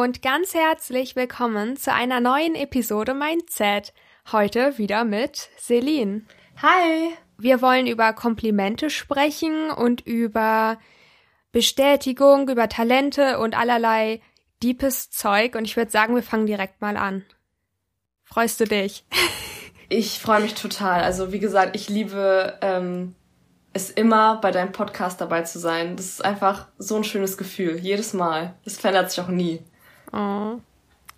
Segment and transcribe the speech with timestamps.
[0.00, 3.92] und ganz herzlich willkommen zu einer neuen Episode Mindset.
[4.32, 6.22] Heute wieder mit Celine.
[6.62, 7.10] Hi!
[7.36, 10.78] Wir wollen über Komplimente sprechen und über
[11.52, 14.22] Bestätigung, über Talente und allerlei
[14.62, 15.54] deepes Zeug.
[15.54, 17.26] Und ich würde sagen, wir fangen direkt mal an.
[18.24, 19.04] Freust du dich?
[19.92, 21.02] Ich freue mich total.
[21.02, 23.16] Also wie gesagt, ich liebe ähm,
[23.72, 25.96] es immer, bei deinem Podcast dabei zu sein.
[25.96, 27.76] Das ist einfach so ein schönes Gefühl.
[27.76, 28.54] Jedes Mal.
[28.64, 29.64] Das verändert sich auch nie.
[30.12, 30.58] Oh,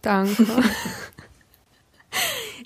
[0.03, 0.47] danke.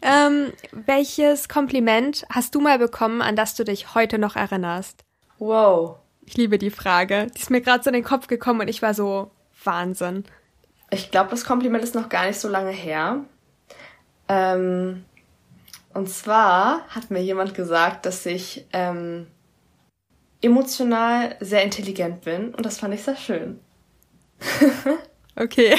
[0.02, 5.04] ähm, welches Kompliment hast du mal bekommen, an das du dich heute noch erinnerst?
[5.38, 5.96] Wow.
[6.24, 7.28] Ich liebe die Frage.
[7.36, 9.30] Die ist mir gerade so in den Kopf gekommen und ich war so
[9.62, 10.24] Wahnsinn.
[10.90, 13.24] Ich glaube, das Kompliment ist noch gar nicht so lange her.
[14.28, 15.04] Ähm,
[15.94, 19.28] und zwar hat mir jemand gesagt, dass ich ähm,
[20.40, 23.60] emotional sehr intelligent bin und das fand ich sehr schön.
[25.36, 25.76] okay.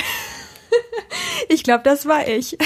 [1.50, 2.58] Ich glaube, das war ich.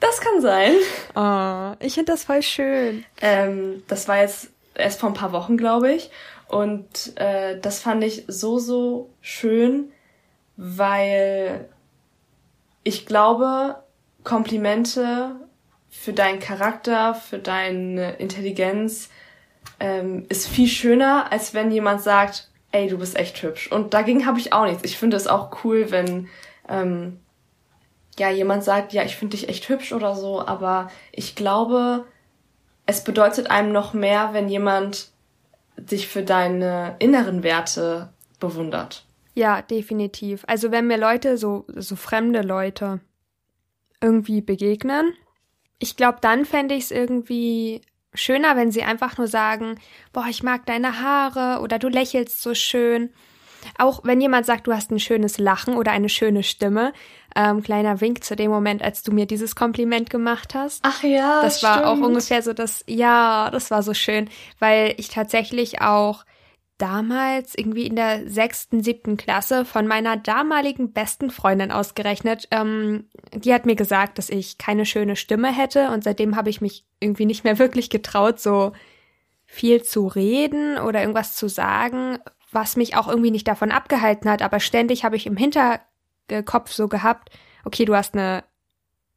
[0.00, 0.72] Das kann sein.
[1.14, 3.04] Oh, ich finde das voll schön.
[3.20, 6.10] Ähm, das war jetzt erst vor ein paar Wochen, glaube ich.
[6.48, 9.92] Und äh, das fand ich so, so schön,
[10.56, 11.68] weil
[12.82, 13.76] ich glaube,
[14.24, 15.36] Komplimente
[15.90, 19.10] für deinen Charakter, für deine Intelligenz
[19.78, 23.70] ähm, ist viel schöner, als wenn jemand sagt, ey, du bist echt hübsch.
[23.70, 24.84] Und dagegen habe ich auch nichts.
[24.84, 26.28] Ich finde es auch cool, wenn
[26.68, 27.20] ähm,
[28.20, 30.46] ja jemand sagt, ja, ich finde dich echt hübsch oder so.
[30.46, 32.04] Aber ich glaube,
[32.86, 35.08] es bedeutet einem noch mehr, wenn jemand
[35.76, 39.04] dich für deine inneren Werte bewundert.
[39.34, 40.44] Ja, definitiv.
[40.46, 43.00] Also wenn mir Leute, so, so fremde Leute,
[44.00, 45.14] irgendwie begegnen
[45.80, 47.80] ich glaube, dann fände ich es irgendwie
[48.14, 49.80] schöner, wenn sie einfach nur sagen,
[50.12, 53.10] boah, ich mag deine Haare oder du lächelst so schön.
[53.78, 56.92] Auch wenn jemand sagt, du hast ein schönes Lachen oder eine schöne Stimme.
[57.36, 60.80] Ähm, kleiner Wink zu dem Moment, als du mir dieses Kompliment gemacht hast.
[60.82, 61.42] Ach ja.
[61.42, 66.24] Das war auch ungefähr so das, ja, das war so schön, weil ich tatsächlich auch
[66.80, 72.48] damals irgendwie in der sechsten, siebten Klasse von meiner damaligen besten Freundin ausgerechnet.
[72.50, 76.60] Ähm, die hat mir gesagt, dass ich keine schöne Stimme hätte und seitdem habe ich
[76.60, 78.72] mich irgendwie nicht mehr wirklich getraut, so
[79.44, 82.18] viel zu reden oder irgendwas zu sagen,
[82.50, 84.42] was mich auch irgendwie nicht davon abgehalten hat.
[84.42, 85.36] Aber ständig habe ich im
[86.30, 87.30] Hinterkopf so gehabt,
[87.64, 88.44] okay, du hast eine,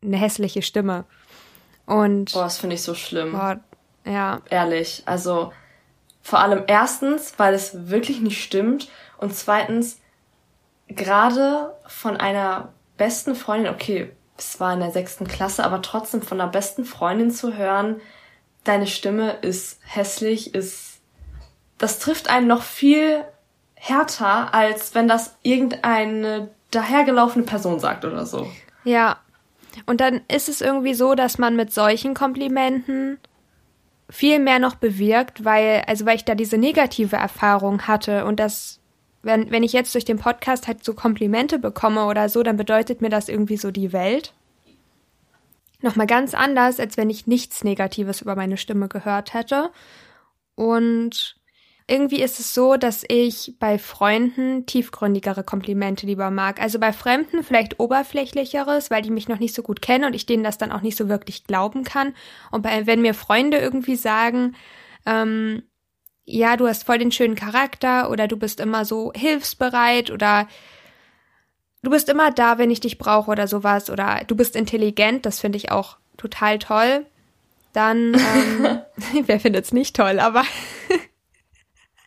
[0.03, 1.05] eine hässliche Stimme.
[1.85, 2.33] Und.
[2.33, 3.33] Boah, das finde ich so schlimm.
[3.33, 3.59] Boah,
[4.05, 4.41] ja.
[4.49, 5.03] Ehrlich.
[5.05, 5.53] Also,
[6.21, 9.99] vor allem erstens, weil es wirklich nicht stimmt und zweitens,
[10.87, 16.41] gerade von einer besten Freundin, okay, es war in der sechsten Klasse, aber trotzdem von
[16.41, 18.01] einer besten Freundin zu hören,
[18.63, 21.01] deine Stimme ist hässlich, ist,
[21.77, 23.23] das trifft einen noch viel
[23.75, 28.47] härter, als wenn das irgendeine dahergelaufene Person sagt oder so.
[28.83, 29.17] Ja.
[29.85, 33.17] Und dann ist es irgendwie so, dass man mit solchen Komplimenten
[34.09, 38.79] viel mehr noch bewirkt, weil, also weil ich da diese negative Erfahrung hatte und das,
[39.23, 43.01] wenn, wenn ich jetzt durch den Podcast halt so Komplimente bekomme oder so, dann bedeutet
[43.01, 44.33] mir das irgendwie so die Welt.
[45.81, 49.71] Nochmal ganz anders, als wenn ich nichts Negatives über meine Stimme gehört hätte.
[50.55, 51.35] Und
[51.87, 56.61] irgendwie ist es so, dass ich bei Freunden tiefgründigere Komplimente lieber mag.
[56.61, 60.25] Also bei Fremden vielleicht oberflächlicheres, weil die mich noch nicht so gut kennen und ich
[60.25, 62.13] denen das dann auch nicht so wirklich glauben kann.
[62.51, 64.55] Und bei, wenn mir Freunde irgendwie sagen,
[65.05, 65.63] ähm,
[66.25, 70.47] ja, du hast voll den schönen Charakter oder du bist immer so hilfsbereit oder
[71.81, 75.41] du bist immer da, wenn ich dich brauche oder sowas oder du bist intelligent, das
[75.41, 77.05] finde ich auch total toll.
[77.73, 78.79] Dann, ähm,
[79.25, 80.43] wer findet's nicht toll, aber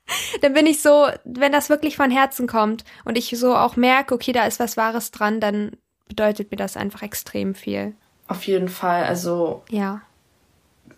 [0.40, 4.14] dann bin ich so, wenn das wirklich von Herzen kommt und ich so auch merke,
[4.14, 5.76] okay, da ist was Wahres dran, dann
[6.08, 7.94] bedeutet mir das einfach extrem viel.
[8.28, 9.04] Auf jeden Fall.
[9.04, 10.02] Also, ja.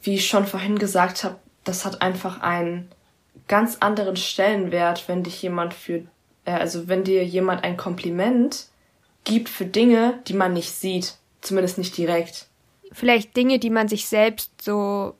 [0.03, 2.91] wie ich schon vorhin gesagt habe, das hat einfach einen
[3.49, 6.05] ganz anderen Stellenwert, wenn dich jemand für,
[6.45, 8.67] äh, also wenn dir jemand ein Kompliment
[9.25, 11.17] gibt für Dinge, die man nicht sieht.
[11.41, 12.47] Zumindest nicht direkt.
[12.93, 15.15] Vielleicht Dinge, die man sich selbst so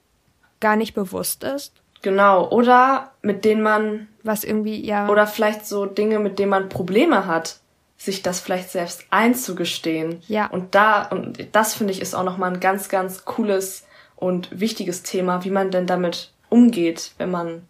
[0.61, 1.75] gar nicht bewusst ist.
[2.03, 4.09] Genau, oder mit denen man.
[4.23, 5.09] Was irgendwie, ja.
[5.09, 7.61] Oder vielleicht so Dinge, mit denen man Probleme hat,
[7.97, 10.23] sich das vielleicht selbst einzugestehen.
[10.29, 10.47] Ja.
[10.47, 13.85] Und da, und das finde ich ist auch nochmal ein ganz, ganz cooles
[14.17, 17.63] und wichtiges Thema, wie man denn damit umgeht, wenn man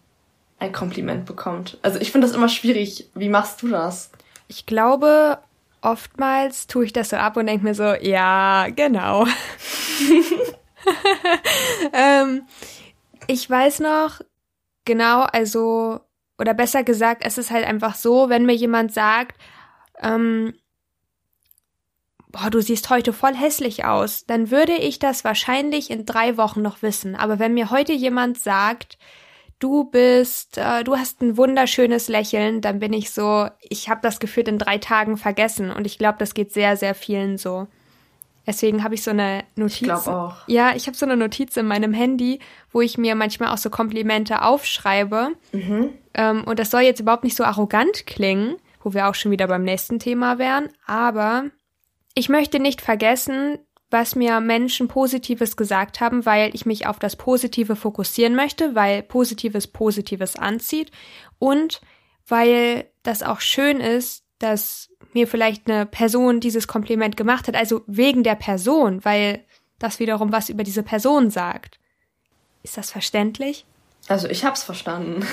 [0.59, 1.77] ein Kompliment bekommt.
[1.81, 3.09] Also ich finde das immer schwierig.
[3.15, 4.11] Wie machst du das?
[4.47, 5.39] Ich glaube,
[5.81, 9.25] oftmals tue ich das so ab und denke mir so, ja, genau.
[11.93, 12.43] ähm,
[13.29, 14.21] ich weiß noch
[14.85, 15.99] genau, also,
[16.39, 19.39] oder besser gesagt, es ist halt einfach so, wenn mir jemand sagt,
[20.01, 20.55] ähm,
[22.29, 26.63] boah, du siehst heute voll hässlich aus, dann würde ich das wahrscheinlich in drei Wochen
[26.63, 27.15] noch wissen.
[27.15, 28.97] Aber wenn mir heute jemand sagt,
[29.59, 34.19] du bist, äh, du hast ein wunderschönes Lächeln, dann bin ich so, ich habe das
[34.19, 37.67] Gefühl in drei Tagen vergessen und ich glaube, das geht sehr, sehr vielen so.
[38.49, 39.75] Deswegen habe ich so eine Notiz.
[39.75, 40.35] Ich glaube auch.
[40.47, 42.39] Ja, ich habe so eine Notiz in meinem Handy,
[42.71, 45.33] wo ich mir manchmal auch so Komplimente aufschreibe.
[45.51, 45.91] Mhm.
[46.15, 49.45] Ähm, und das soll jetzt überhaupt nicht so arrogant klingen, wo wir auch schon wieder
[49.45, 50.69] beim nächsten Thema wären.
[50.87, 51.43] Aber
[52.15, 53.59] ich möchte nicht vergessen,
[53.91, 59.03] was mir Menschen Positives gesagt haben, weil ich mich auf das Positive fokussieren möchte, weil
[59.03, 60.89] Positives Positives anzieht
[61.37, 61.81] und
[62.27, 67.81] weil das auch schön ist, dass mir vielleicht eine Person dieses Kompliment gemacht hat, also
[67.87, 69.43] wegen der Person, weil
[69.79, 71.79] das wiederum was über diese Person sagt.
[72.63, 73.65] Ist das verständlich?
[74.07, 75.25] Also ich hab's verstanden.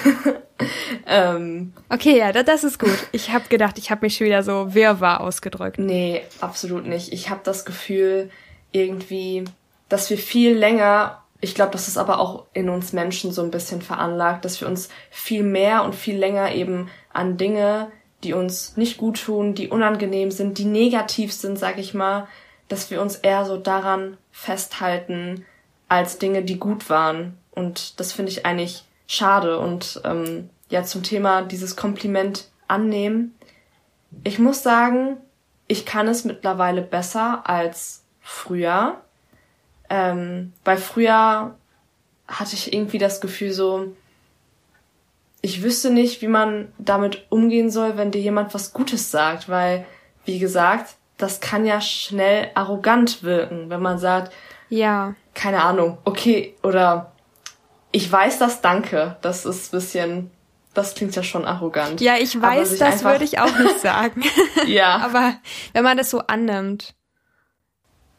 [1.06, 3.08] ähm, okay, ja, das ist gut.
[3.12, 5.78] Ich hab gedacht, ich habe mich schon wieder so wirrwarr ausgedrückt.
[5.78, 7.12] Nee, absolut nicht.
[7.12, 8.30] Ich habe das Gefühl,
[8.72, 9.44] irgendwie,
[9.88, 13.50] dass wir viel länger, ich glaube, das ist aber auch in uns Menschen so ein
[13.50, 17.90] bisschen veranlagt, dass wir uns viel mehr und viel länger eben an Dinge,
[18.24, 22.26] die uns nicht gut tun, die unangenehm sind, die negativ sind, sag ich mal,
[22.68, 25.44] dass wir uns eher so daran festhalten
[25.88, 27.38] als Dinge, die gut waren.
[27.52, 29.58] Und das finde ich eigentlich schade.
[29.60, 33.34] Und ähm, ja, zum Thema dieses Kompliment annehmen.
[34.24, 35.18] Ich muss sagen,
[35.68, 39.00] ich kann es mittlerweile besser als früher.
[39.88, 41.54] Ähm, weil früher
[42.26, 43.92] hatte ich irgendwie das Gefühl so,
[45.42, 49.86] ich wüsste nicht, wie man damit umgehen soll, wenn dir jemand was Gutes sagt, weil,
[50.24, 54.32] wie gesagt, das kann ja schnell arrogant wirken, wenn man sagt,
[54.68, 57.12] ja, keine Ahnung, okay, oder
[57.92, 59.16] ich weiß das, danke.
[59.22, 60.30] Das ist ein bisschen,
[60.74, 62.00] das klingt ja schon arrogant.
[62.00, 64.22] Ja, ich weiß, das würde ich auch nicht sagen.
[64.66, 64.96] ja.
[64.96, 65.34] Aber
[65.72, 66.95] wenn man das so annimmt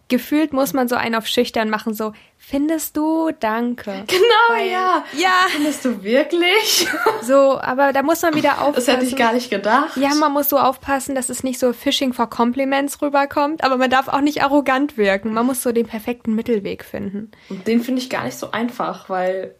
[0.07, 4.03] gefühlt muss man so einen auf schüchtern machen, so, findest du, danke.
[4.07, 5.03] Genau, Weil, ja.
[5.17, 5.47] Ja.
[5.49, 6.87] Findest du wirklich?
[7.23, 8.75] So, aber da muss man wieder aufpassen.
[8.75, 9.97] Das hätte ich gar nicht gedacht.
[9.97, 13.89] Ja, man muss so aufpassen, dass es nicht so Fishing for Compliments rüberkommt, aber man
[13.89, 15.33] darf auch nicht arrogant wirken.
[15.33, 17.31] Man muss so den perfekten Mittelweg finden.
[17.49, 19.55] Und den finde ich gar nicht so einfach, weil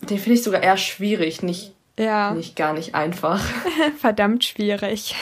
[0.00, 2.32] den finde ich sogar eher schwierig, nicht, ja.
[2.32, 3.44] nicht gar nicht einfach.
[3.98, 5.14] Verdammt schwierig.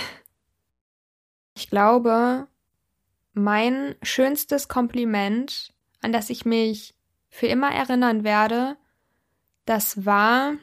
[1.57, 2.47] Ich glaube,
[3.39, 6.95] mein schönstes Kompliment, an das ich mich
[7.31, 8.77] für immer erinnern werde,
[9.65, 10.55] das war,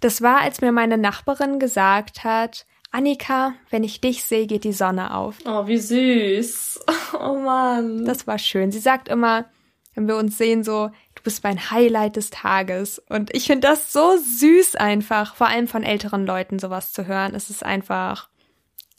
[0.00, 4.72] das war, als mir meine Nachbarin gesagt hat, Annika, wenn ich dich sehe, geht die
[4.72, 5.38] Sonne auf.
[5.44, 6.80] Oh, wie süß.
[7.12, 8.04] Oh Mann.
[8.04, 8.70] Das war schön.
[8.70, 9.46] Sie sagt immer,
[9.94, 12.98] wenn wir uns sehen, so, du bist mein Highlight des Tages.
[13.08, 17.34] Und ich finde das so süß einfach, vor allem von älteren Leuten sowas zu hören.
[17.34, 18.30] Es ist einfach,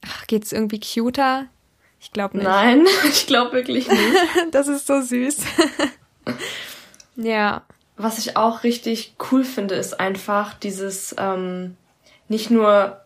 [0.06, 1.48] Ach, geht's irgendwie cuter?
[2.00, 2.45] Ich glaube nicht.
[2.45, 4.01] Nein, ich glaube wirklich nicht.
[4.51, 5.38] das ist so süß.
[7.15, 7.63] ja.
[7.98, 11.77] Was ich auch richtig cool finde, ist einfach dieses ähm,
[12.27, 13.01] nicht nur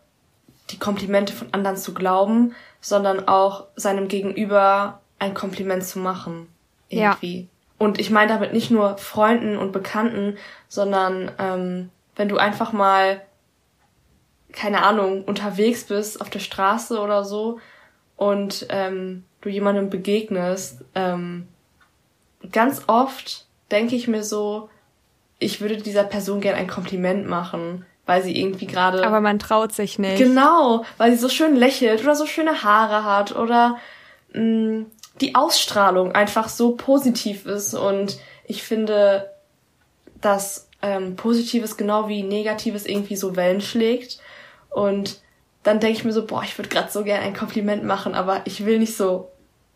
[0.69, 6.47] die Komplimente von anderen zu glauben, sondern auch seinem Gegenüber ein Kompliment zu machen.
[6.87, 7.41] Irgendwie.
[7.41, 7.47] Ja.
[7.77, 10.37] Und ich meine damit nicht nur Freunden und Bekannten,
[10.69, 13.21] sondern ähm, wenn du einfach mal
[14.55, 17.59] keine Ahnung, unterwegs bist auf der Straße oder so
[18.15, 21.47] und ähm, du jemandem begegnest, ähm,
[22.51, 24.69] ganz oft denke ich mir so,
[25.39, 29.05] ich würde dieser Person gern ein Kompliment machen, weil sie irgendwie gerade.
[29.05, 30.17] Aber man traut sich nicht.
[30.17, 33.77] Genau, weil sie so schön lächelt oder so schöne Haare hat oder
[34.33, 34.85] mh, mm,
[35.21, 39.31] die Ausstrahlung einfach so positiv ist und ich finde,
[40.19, 44.19] dass ähm, Positives genau wie Negatives irgendwie so Wellen schlägt
[44.75, 45.21] und
[45.63, 48.41] dann denke ich mir so, boah, ich würde gerade so gerne ein Kompliment machen, aber
[48.43, 49.31] ich will nicht so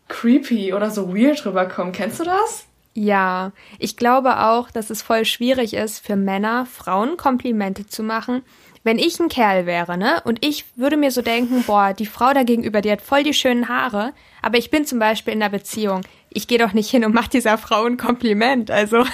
[0.08, 1.92] creepy oder so weird rüberkommen.
[1.92, 2.66] Kennst du das?
[2.92, 8.42] Ja, ich glaube auch, dass es voll schwierig ist für Männer, Frauen Komplimente zu machen.
[8.84, 12.34] Wenn ich ein Kerl wäre, ne, und ich würde mir so denken, boah, die Frau
[12.34, 15.50] da gegenüber, die hat voll die schönen Haare, aber ich bin zum Beispiel in einer
[15.50, 16.02] Beziehung.
[16.28, 19.04] Ich gehe doch nicht hin und mache dieser Frau ein Kompliment, also.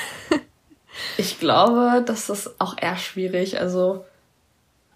[1.16, 4.05] ich glaube, das ist auch eher schwierig, also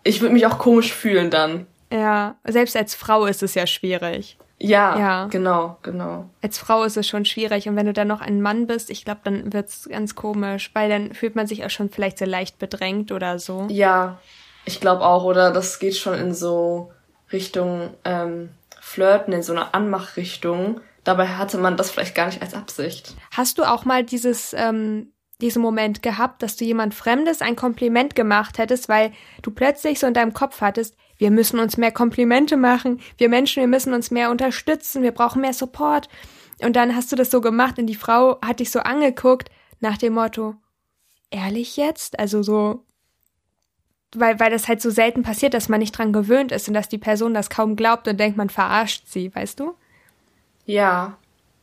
[0.04, 1.66] ich würde mich auch komisch fühlen dann.
[1.92, 4.38] Ja, selbst als Frau ist es ja schwierig.
[4.62, 6.28] Ja, ja, genau, genau.
[6.42, 9.06] Als Frau ist es schon schwierig und wenn du dann noch ein Mann bist, ich
[9.06, 12.58] glaube, dann wird's ganz komisch, weil dann fühlt man sich auch schon vielleicht so leicht
[12.58, 13.66] bedrängt oder so.
[13.70, 14.18] Ja,
[14.66, 16.92] ich glaube auch, oder das geht schon in so
[17.32, 20.82] Richtung ähm, Flirten, in so eine Anmachrichtung.
[21.04, 23.14] Dabei hatte man das vielleicht gar nicht als Absicht.
[23.30, 28.14] Hast du auch mal dieses ähm, diesen Moment gehabt, dass du jemand Fremdes ein Kompliment
[28.14, 32.56] gemacht hättest, weil du plötzlich so in deinem Kopf hattest, wir müssen uns mehr Komplimente
[32.56, 36.08] machen, wir Menschen, wir müssen uns mehr unterstützen, wir brauchen mehr Support.
[36.62, 39.98] Und dann hast du das so gemacht und die Frau hat dich so angeguckt nach
[39.98, 40.54] dem Motto,
[41.30, 42.18] ehrlich jetzt?
[42.18, 42.84] Also so,
[44.14, 46.88] weil, weil das halt so selten passiert, dass man nicht dran gewöhnt ist und dass
[46.88, 49.74] die Person das kaum glaubt und denkt, man verarscht sie, weißt du?
[50.66, 51.16] Ja,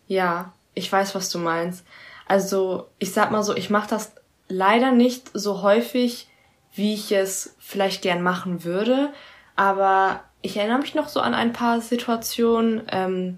[0.07, 1.85] ja, ich weiß, was du meinst.
[2.27, 4.13] Also, ich sag mal so, ich mache das
[4.47, 6.27] leider nicht so häufig,
[6.73, 9.11] wie ich es vielleicht gern machen würde,
[9.55, 13.37] aber ich erinnere mich noch so an ein paar Situationen, ähm,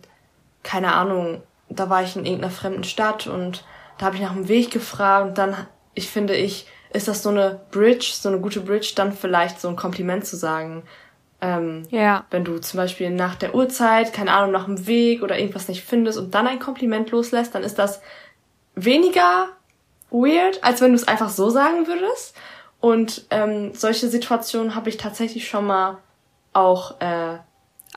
[0.63, 3.63] keine Ahnung, da war ich in irgendeiner fremden Stadt und
[3.97, 5.55] da habe ich nach dem Weg gefragt und dann,
[5.93, 9.67] ich finde ich, ist das so eine Bridge, so eine gute Bridge, dann vielleicht so
[9.67, 10.83] ein Kompliment zu sagen.
[11.41, 12.25] Ähm, ja.
[12.31, 15.83] Wenn du zum Beispiel nach der Uhrzeit, keine Ahnung, nach dem Weg oder irgendwas nicht
[15.83, 18.01] findest und dann ein Kompliment loslässt, dann ist das
[18.85, 19.47] weniger
[20.11, 22.35] weird, als wenn du es einfach so sagen würdest.
[22.79, 25.97] Und ähm, solche Situationen habe ich tatsächlich schon mal
[26.53, 27.37] auch äh,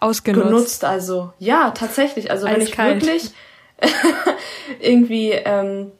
[0.00, 0.48] ausgenutzt.
[0.48, 0.84] Genutzt.
[0.84, 2.30] Also ja, tatsächlich.
[2.30, 3.30] Also wenn ich wirklich
[4.80, 5.92] irgendwie ähm,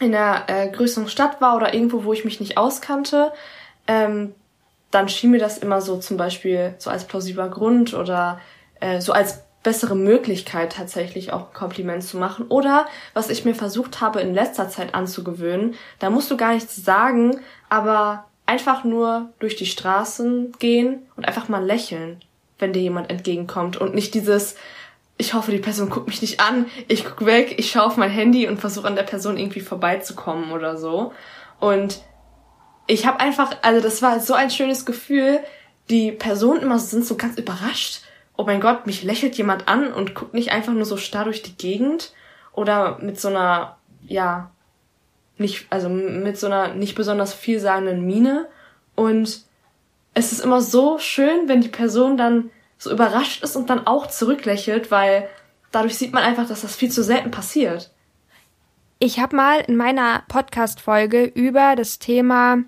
[0.00, 3.32] in einer äh, größeren Stadt war oder irgendwo, wo ich mich nicht auskannte,
[3.86, 4.34] ähm,
[4.90, 8.40] dann schien mir das immer so zum Beispiel so als plausibler Grund oder
[8.80, 12.46] äh, so als bessere Möglichkeit tatsächlich auch ein Kompliment zu machen.
[12.48, 16.76] Oder was ich mir versucht habe in letzter Zeit anzugewöhnen, da musst du gar nichts
[16.76, 22.20] sagen, aber einfach nur durch die Straßen gehen und einfach mal lächeln,
[22.60, 24.54] wenn dir jemand entgegenkommt und nicht dieses
[25.16, 28.10] ich hoffe, die Person guckt mich nicht an, ich guck weg, ich schaue auf mein
[28.10, 31.12] Handy und versuche an der Person irgendwie vorbeizukommen oder so.
[31.60, 32.02] Und
[32.86, 35.40] ich habe einfach, also das war so ein schönes Gefühl,
[35.88, 38.00] die Personen immer sind so ganz überrascht.
[38.36, 41.42] Oh mein Gott, mich lächelt jemand an und guckt nicht einfach nur so starr durch
[41.42, 42.12] die Gegend
[42.52, 43.76] oder mit so einer,
[44.06, 44.50] ja,
[45.38, 48.48] nicht, also mit so einer nicht besonders vielsagenden Miene.
[48.94, 49.42] Und
[50.14, 54.06] es ist immer so schön, wenn die Person dann so überrascht ist und dann auch
[54.08, 55.28] zurücklächelt, weil
[55.72, 57.90] dadurch sieht man einfach, dass das viel zu selten passiert.
[59.00, 62.58] Ich habe mal in meiner Podcast-Folge über das Thema,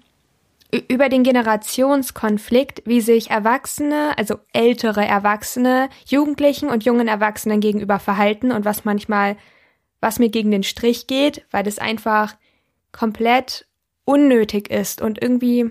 [0.88, 8.52] über den Generationskonflikt, wie sich Erwachsene, also ältere Erwachsene, Jugendlichen und jungen Erwachsenen gegenüber verhalten
[8.52, 9.37] und was manchmal,
[10.00, 12.35] was mir gegen den Strich geht, weil das einfach
[12.92, 13.66] komplett
[14.04, 15.70] unnötig ist und irgendwie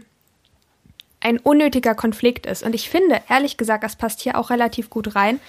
[1.20, 2.64] ein unnötiger Konflikt ist.
[2.64, 5.40] Und ich finde, ehrlich gesagt, das passt hier auch relativ gut rein,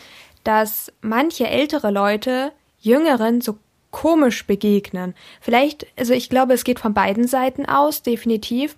[0.42, 3.58] dass manche ältere Leute Jüngeren so
[3.90, 5.14] komisch begegnen.
[5.40, 8.76] Vielleicht, also ich glaube, es geht von beiden Seiten aus, definitiv.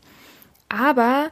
[0.68, 1.30] Aber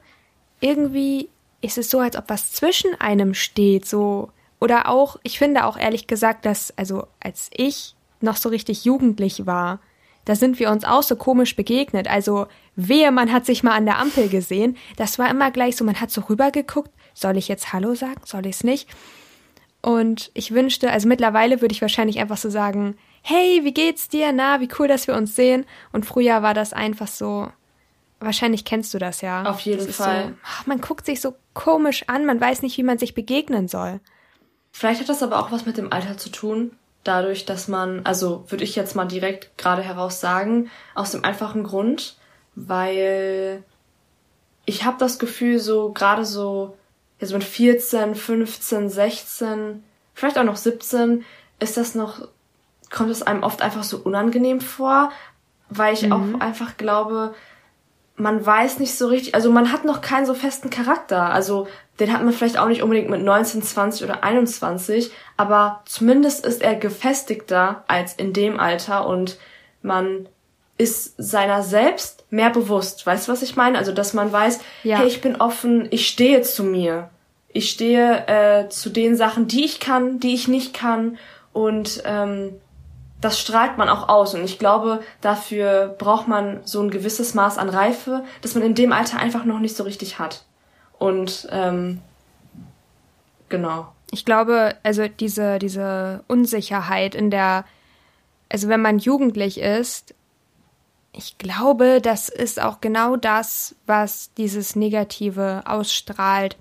[0.61, 1.29] irgendwie
[1.61, 4.31] ist es so, als ob was zwischen einem steht, so.
[4.59, 9.45] Oder auch, ich finde auch ehrlich gesagt, dass, also als ich noch so richtig jugendlich
[9.47, 9.81] war,
[10.25, 12.09] da sind wir uns auch so komisch begegnet.
[12.09, 14.77] Also wehe, man hat sich mal an der Ampel gesehen.
[14.97, 16.91] Das war immer gleich so, man hat so rübergeguckt.
[17.15, 18.21] Soll ich jetzt Hallo sagen?
[18.25, 18.89] Soll ich es nicht?
[19.83, 24.33] Und ich wünschte, also mittlerweile würde ich wahrscheinlich einfach so sagen, hey, wie geht's dir?
[24.33, 25.65] Na, wie cool, dass wir uns sehen.
[25.93, 27.49] Und früher war das einfach so,
[28.21, 29.45] wahrscheinlich kennst du das ja.
[29.45, 30.29] Auf jeden Fall.
[30.29, 30.35] So,
[30.67, 34.01] man guckt sich so komisch an, man weiß nicht, wie man sich begegnen soll.
[34.73, 36.73] Vielleicht hat das aber auch was mit dem Alter zu tun
[37.07, 41.65] dadurch, dass man, also würde ich jetzt mal direkt gerade heraus sagen, aus dem einfachen
[41.65, 42.17] Grund,
[42.55, 43.63] weil
[44.65, 46.77] ich habe das Gefühl, so gerade so
[47.21, 51.25] jetzt mit 14, 15, 16, vielleicht auch noch 17,
[51.61, 52.29] ist das noch,
[52.91, 55.11] kommt es einem oft einfach so unangenehm vor,
[55.69, 56.13] weil ich mhm.
[56.13, 57.35] auch einfach glaube,
[58.17, 61.31] man weiß nicht so richtig, also man hat noch keinen so festen Charakter.
[61.31, 61.69] Also
[62.01, 66.63] den hat man vielleicht auch nicht unbedingt mit 19, 20 oder 21, aber zumindest ist
[66.63, 69.39] er gefestigter als in dem Alter und
[69.83, 70.29] man
[70.79, 73.07] ist seiner selbst mehr bewusst.
[73.07, 73.79] Weißt du, was ich meine?
[73.79, 74.99] Also, dass man weiß, ja.
[74.99, 77.11] hey, ich bin offen, ich stehe zu mir.
[77.49, 81.17] Ich stehe äh, zu den Sachen, die ich kann, die ich nicht kann
[81.55, 82.61] und ähm,
[83.21, 84.35] das strahlt man auch aus.
[84.35, 88.75] Und ich glaube, dafür braucht man so ein gewisses Maß an Reife, das man in
[88.75, 90.45] dem Alter einfach noch nicht so richtig hat.
[90.99, 92.01] Und ähm,
[93.49, 93.93] genau.
[94.11, 97.65] Ich glaube, also diese, diese Unsicherheit in der,
[98.51, 100.15] also wenn man jugendlich ist,
[101.13, 106.57] ich glaube, das ist auch genau das, was dieses Negative ausstrahlt.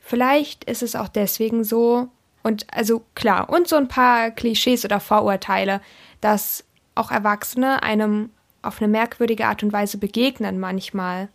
[0.00, 2.08] Vielleicht ist es auch deswegen so,
[2.42, 5.80] und also klar, und so ein paar Klischees oder Vorurteile,
[6.20, 8.30] dass auch Erwachsene einem
[8.62, 11.28] auf eine merkwürdige Art und Weise begegnen manchmal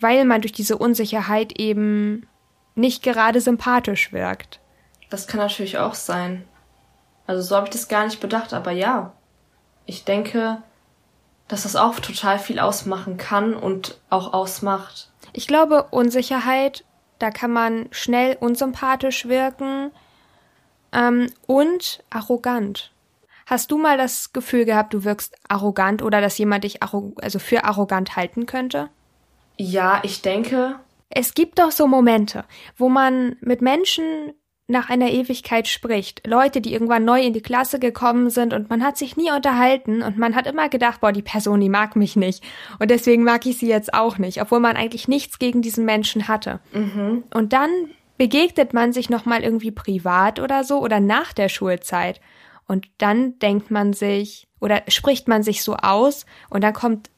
[0.00, 2.26] weil man durch diese Unsicherheit eben
[2.74, 4.60] nicht gerade sympathisch wirkt.
[5.10, 6.44] Das kann natürlich auch sein.
[7.26, 9.12] Also so habe ich das gar nicht bedacht, aber ja.
[9.86, 10.62] Ich denke,
[11.48, 15.10] dass das auch total viel ausmachen kann und auch ausmacht.
[15.32, 16.84] Ich glaube, Unsicherheit
[17.18, 19.90] da kann man schnell unsympathisch wirken
[20.92, 22.92] ähm, und arrogant.
[23.46, 27.64] Hast du mal das Gefühl gehabt, du wirkst arrogant oder dass jemand dich also für
[27.64, 28.90] arrogant halten könnte?
[29.56, 30.76] Ja, ich denke.
[31.08, 32.44] Es gibt doch so Momente,
[32.76, 34.32] wo man mit Menschen
[34.70, 36.26] nach einer Ewigkeit spricht.
[36.26, 40.02] Leute, die irgendwann neu in die Klasse gekommen sind und man hat sich nie unterhalten
[40.02, 42.44] und man hat immer gedacht, boah, die Person, die mag mich nicht.
[42.78, 46.28] Und deswegen mag ich sie jetzt auch nicht, obwohl man eigentlich nichts gegen diesen Menschen
[46.28, 46.60] hatte.
[46.72, 47.24] Mhm.
[47.34, 47.70] Und dann
[48.20, 52.20] begegnet man sich nochmal irgendwie privat oder so oder nach der Schulzeit.
[52.66, 57.08] Und dann denkt man sich oder spricht man sich so aus und dann kommt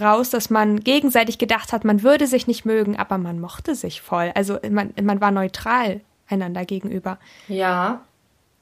[0.00, 4.02] raus, dass man gegenseitig gedacht hat, man würde sich nicht mögen, aber man mochte sich
[4.02, 4.30] voll.
[4.36, 7.18] Also man, man war neutral einander gegenüber.
[7.48, 8.02] Ja,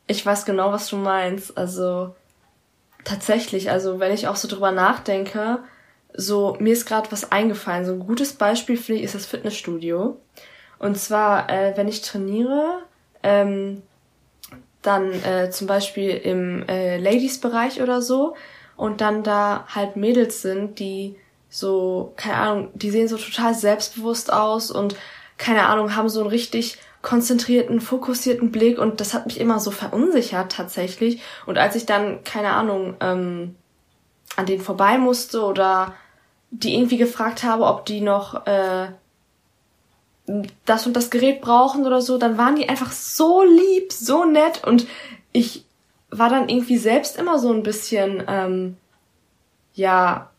[0.06, 1.58] ich weiß genau, was du meinst.
[1.58, 2.14] Also
[3.04, 5.58] tatsächlich, also wenn ich auch so drüber nachdenke,
[6.14, 7.84] so mir ist gerade was eingefallen.
[7.84, 10.16] So ein gutes Beispiel finde ich ist das Fitnessstudio.
[10.80, 12.80] Und zwar, äh, wenn ich trainiere,
[13.22, 13.82] ähm,
[14.82, 18.34] dann äh, zum Beispiel im äh, Ladies-Bereich oder so
[18.76, 21.16] und dann da halt Mädels sind, die
[21.50, 24.96] so, keine Ahnung, die sehen so total selbstbewusst aus und
[25.36, 29.70] keine Ahnung, haben so einen richtig konzentrierten, fokussierten Blick und das hat mich immer so
[29.70, 31.20] verunsichert tatsächlich.
[31.46, 33.56] Und als ich dann, keine Ahnung, ähm,
[34.36, 35.94] an denen vorbei musste oder
[36.50, 38.88] die irgendwie gefragt habe, ob die noch äh,
[40.64, 44.64] das und das Gerät brauchen oder so, dann waren die einfach so lieb, so nett
[44.64, 44.86] und
[45.32, 45.64] ich
[46.10, 48.76] war dann irgendwie selbst immer so ein bisschen, ähm,
[49.74, 50.30] ja,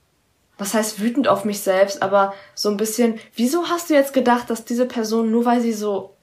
[0.58, 4.50] was heißt wütend auf mich selbst, aber so ein bisschen, wieso hast du jetzt gedacht,
[4.50, 6.14] dass diese Person, nur weil sie so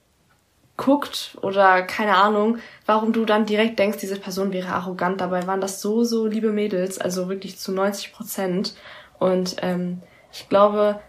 [0.76, 5.20] guckt oder keine Ahnung, warum du dann direkt denkst, diese Person wäre arrogant.
[5.20, 8.74] Dabei waren das so, so liebe Mädels, also wirklich zu 90 Prozent.
[9.18, 10.00] Und ähm,
[10.32, 11.00] ich glaube,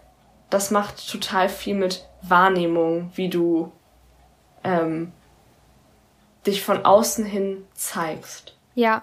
[0.50, 3.72] das macht total viel mit Wahrnehmung, wie du
[4.64, 5.12] ähm,
[6.46, 8.56] dich von außen hin zeigst.
[8.74, 9.02] Ja.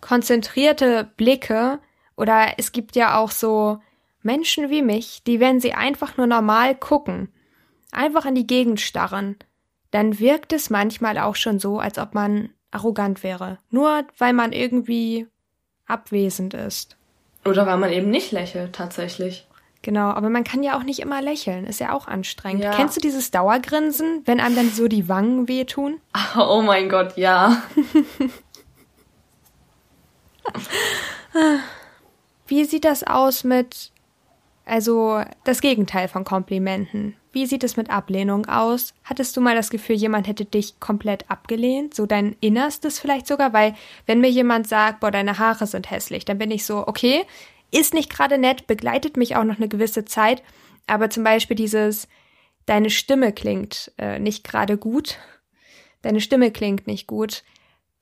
[0.00, 1.80] Konzentrierte Blicke
[2.16, 3.80] oder es gibt ja auch so
[4.22, 7.32] Menschen wie mich, die, wenn sie einfach nur normal gucken,
[7.92, 9.36] einfach in die Gegend starren,
[9.90, 13.58] dann wirkt es manchmal auch schon so, als ob man arrogant wäre.
[13.70, 15.26] Nur weil man irgendwie
[15.86, 16.96] abwesend ist.
[17.44, 19.47] Oder weil man eben nicht lächelt, tatsächlich.
[19.82, 22.64] Genau, aber man kann ja auch nicht immer lächeln, ist ja auch anstrengend.
[22.64, 22.72] Ja.
[22.72, 26.00] Kennst du dieses Dauergrinsen, wenn einem dann so die Wangen wehtun?
[26.36, 27.62] Oh mein Gott, ja.
[32.46, 33.92] Wie sieht das aus mit,
[34.64, 37.14] also das Gegenteil von Komplimenten?
[37.30, 38.94] Wie sieht es mit Ablehnung aus?
[39.04, 41.94] Hattest du mal das Gefühl, jemand hätte dich komplett abgelehnt?
[41.94, 43.52] So dein Innerstes vielleicht sogar?
[43.52, 43.74] Weil,
[44.06, 47.26] wenn mir jemand sagt, boah, deine Haare sind hässlich, dann bin ich so, okay,
[47.70, 50.42] ist nicht gerade nett, begleitet mich auch noch eine gewisse Zeit,
[50.86, 52.08] aber zum Beispiel dieses,
[52.66, 55.18] deine Stimme klingt äh, nicht gerade gut,
[56.02, 57.44] deine Stimme klingt nicht gut,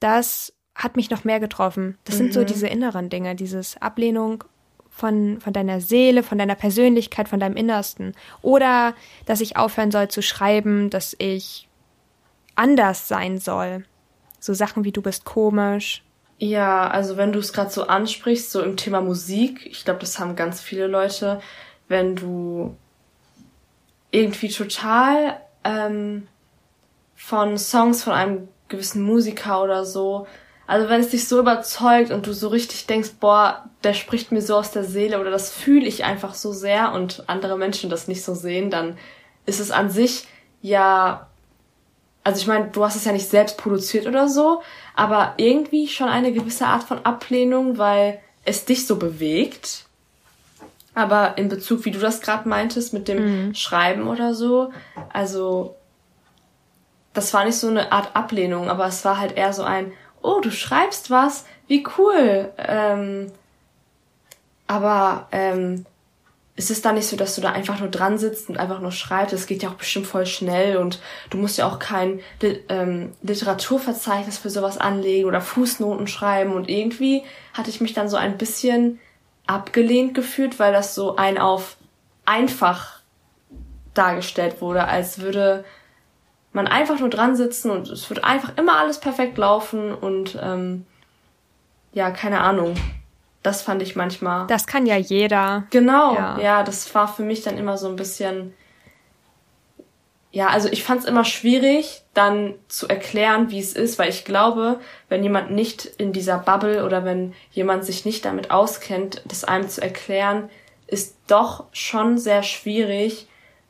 [0.00, 1.98] das hat mich noch mehr getroffen.
[2.04, 2.18] Das mhm.
[2.18, 2.46] sind so mhm.
[2.46, 4.44] diese inneren Dinge, dieses Ablehnung
[4.90, 8.14] von, von deiner Seele, von deiner Persönlichkeit, von deinem Innersten.
[8.42, 11.68] Oder dass ich aufhören soll zu schreiben, dass ich
[12.54, 13.84] anders sein soll.
[14.38, 16.02] So Sachen wie du bist komisch.
[16.38, 20.18] Ja, also wenn du es gerade so ansprichst, so im Thema Musik, ich glaube, das
[20.18, 21.40] haben ganz viele Leute,
[21.88, 22.76] wenn du
[24.10, 26.28] irgendwie total ähm,
[27.14, 30.26] von Songs von einem gewissen Musiker oder so
[30.66, 34.42] also wenn es dich so überzeugt und du so richtig denkst, boah, der spricht mir
[34.42, 38.08] so aus der Seele oder das fühle ich einfach so sehr und andere Menschen das
[38.08, 38.98] nicht so sehen, dann
[39.46, 40.26] ist es an sich
[40.62, 41.28] ja,
[42.26, 44.60] also ich meine, du hast es ja nicht selbst produziert oder so,
[44.96, 49.84] aber irgendwie schon eine gewisse Art von Ablehnung, weil es dich so bewegt.
[50.92, 53.54] Aber in Bezug, wie du das gerade meintest, mit dem mhm.
[53.54, 54.72] Schreiben oder so,
[55.12, 55.76] also
[57.12, 60.40] das war nicht so eine Art Ablehnung, aber es war halt eher so ein, oh,
[60.40, 62.52] du schreibst was, wie cool.
[62.58, 63.30] Ähm,
[64.66, 65.86] aber ähm,
[66.56, 68.90] ist es dann nicht so, dass du da einfach nur dran sitzt und einfach nur
[68.90, 69.34] schreibst?
[69.34, 72.20] Das geht ja auch bestimmt voll schnell und du musst ja auch kein
[72.70, 76.54] ähm, Literaturverzeichnis für sowas anlegen oder Fußnoten schreiben.
[76.54, 78.98] Und irgendwie hatte ich mich dann so ein bisschen
[79.46, 81.76] abgelehnt gefühlt, weil das so ein auf
[82.24, 83.00] einfach
[83.92, 85.62] dargestellt wurde, als würde
[86.52, 90.86] man einfach nur dran sitzen und es wird einfach immer alles perfekt laufen und ähm,
[91.92, 92.74] ja, keine Ahnung.
[93.46, 94.48] Das fand ich manchmal.
[94.48, 95.68] Das kann ja jeder.
[95.70, 98.54] Genau, ja, ja das war für mich dann immer so ein bisschen.
[100.32, 104.24] Ja, also ich fand es immer schwierig, dann zu erklären, wie es ist, weil ich
[104.24, 109.44] glaube, wenn jemand nicht in dieser Bubble oder wenn jemand sich nicht damit auskennt, das
[109.44, 110.50] einem zu erklären,
[110.88, 113.28] ist doch schon sehr schwierig,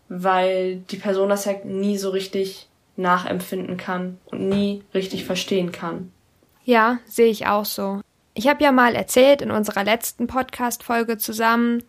[0.09, 6.13] weil die Person das ja nie so richtig nachempfinden kann und nie richtig verstehen kann.
[6.65, 8.01] Ja, sehe ich auch so.
[8.37, 11.83] Ich habe ja mal erzählt in unserer letzten Podcast-Folge zusammen,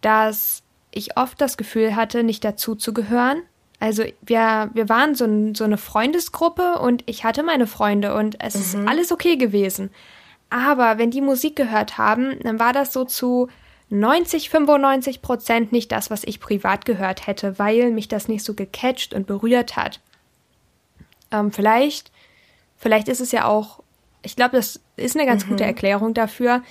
[0.00, 3.42] dass ich oft das Gefühl hatte, nicht dazu zu gehören.
[3.78, 8.42] Also wir, wir waren so, ein, so eine Freundesgruppe und ich hatte meine Freunde und
[8.42, 8.60] es mhm.
[8.60, 9.90] ist alles okay gewesen.
[10.50, 13.48] Aber wenn die Musik gehört haben, dann war das so zu
[13.90, 18.54] 90, 95 Prozent nicht das, was ich privat gehört hätte, weil mich das nicht so
[18.54, 20.00] gecatcht und berührt hat.
[21.30, 22.10] Ähm, vielleicht,
[22.76, 23.83] vielleicht ist es ja auch,
[24.24, 25.50] ich glaube, das ist eine ganz mhm.
[25.50, 26.62] gute Erklärung dafür.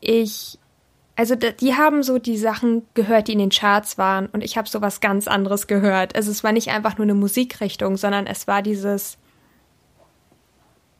[0.00, 0.58] Ich,
[1.14, 4.68] also die haben so die Sachen gehört, die in den Charts waren und ich habe
[4.68, 6.16] so was ganz anderes gehört.
[6.16, 9.18] Also es war nicht einfach nur eine Musikrichtung, sondern es war dieses,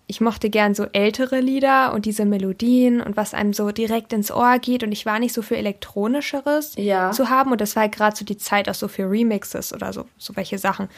[0.06, 4.30] ich mochte gern so ältere Lieder und diese Melodien und was einem so direkt ins
[4.30, 7.10] Ohr geht und ich war nicht so für elektronischeres ja.
[7.12, 9.92] zu haben und das war halt gerade so die Zeit auch so für Remixes oder
[9.92, 10.88] so so welche Sachen.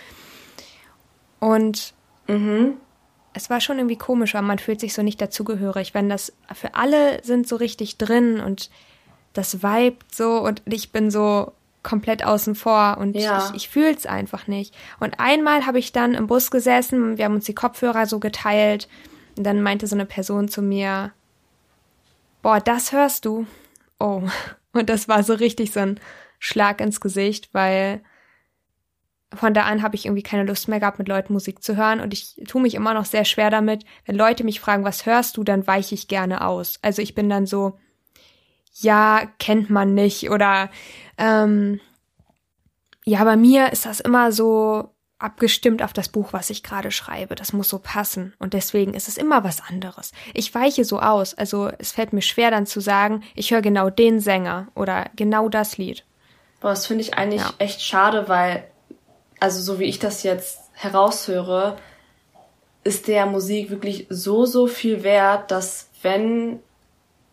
[1.39, 1.95] Und
[2.27, 2.75] mhm.
[3.35, 6.75] Es war schon irgendwie komisch, weil man fühlt sich so nicht dazugehörig, wenn das für
[6.75, 8.71] alle sind so richtig drin und
[9.33, 13.51] das vibet so und ich bin so komplett außen vor und ja.
[13.51, 14.75] ich, ich fühle es einfach nicht.
[15.01, 18.89] Und einmal habe ich dann im Bus gesessen, wir haben uns die Kopfhörer so geteilt
[19.37, 21.13] und dann meinte so eine Person zu mir,
[22.43, 23.47] boah, das hörst du.
[23.99, 24.23] Oh.
[24.73, 26.01] Und das war so richtig so ein
[26.41, 28.01] Schlag ins Gesicht, weil
[29.37, 32.01] von da an habe ich irgendwie keine Lust mehr gehabt, mit Leuten Musik zu hören.
[32.01, 35.37] Und ich tue mich immer noch sehr schwer damit, wenn Leute mich fragen, was hörst
[35.37, 36.79] du, dann weiche ich gerne aus.
[36.83, 37.79] Also ich bin dann so,
[38.75, 40.71] ja, kennt man nicht oder
[41.19, 41.81] ähm,
[43.05, 47.35] ja, bei mir ist das immer so abgestimmt auf das Buch, was ich gerade schreibe.
[47.35, 50.13] Das muss so passen und deswegen ist es immer was anderes.
[50.35, 53.91] Ich weiche so aus, also es fällt mir schwer dann zu sagen, ich höre genau
[53.91, 56.05] den Sänger oder genau das Lied.
[56.61, 57.55] Boah, das finde ich eigentlich ja.
[57.59, 58.65] echt schade, weil
[59.45, 61.77] also so wie ich das jetzt heraushöre,
[62.83, 66.61] ist der Musik wirklich so so viel wert, dass wenn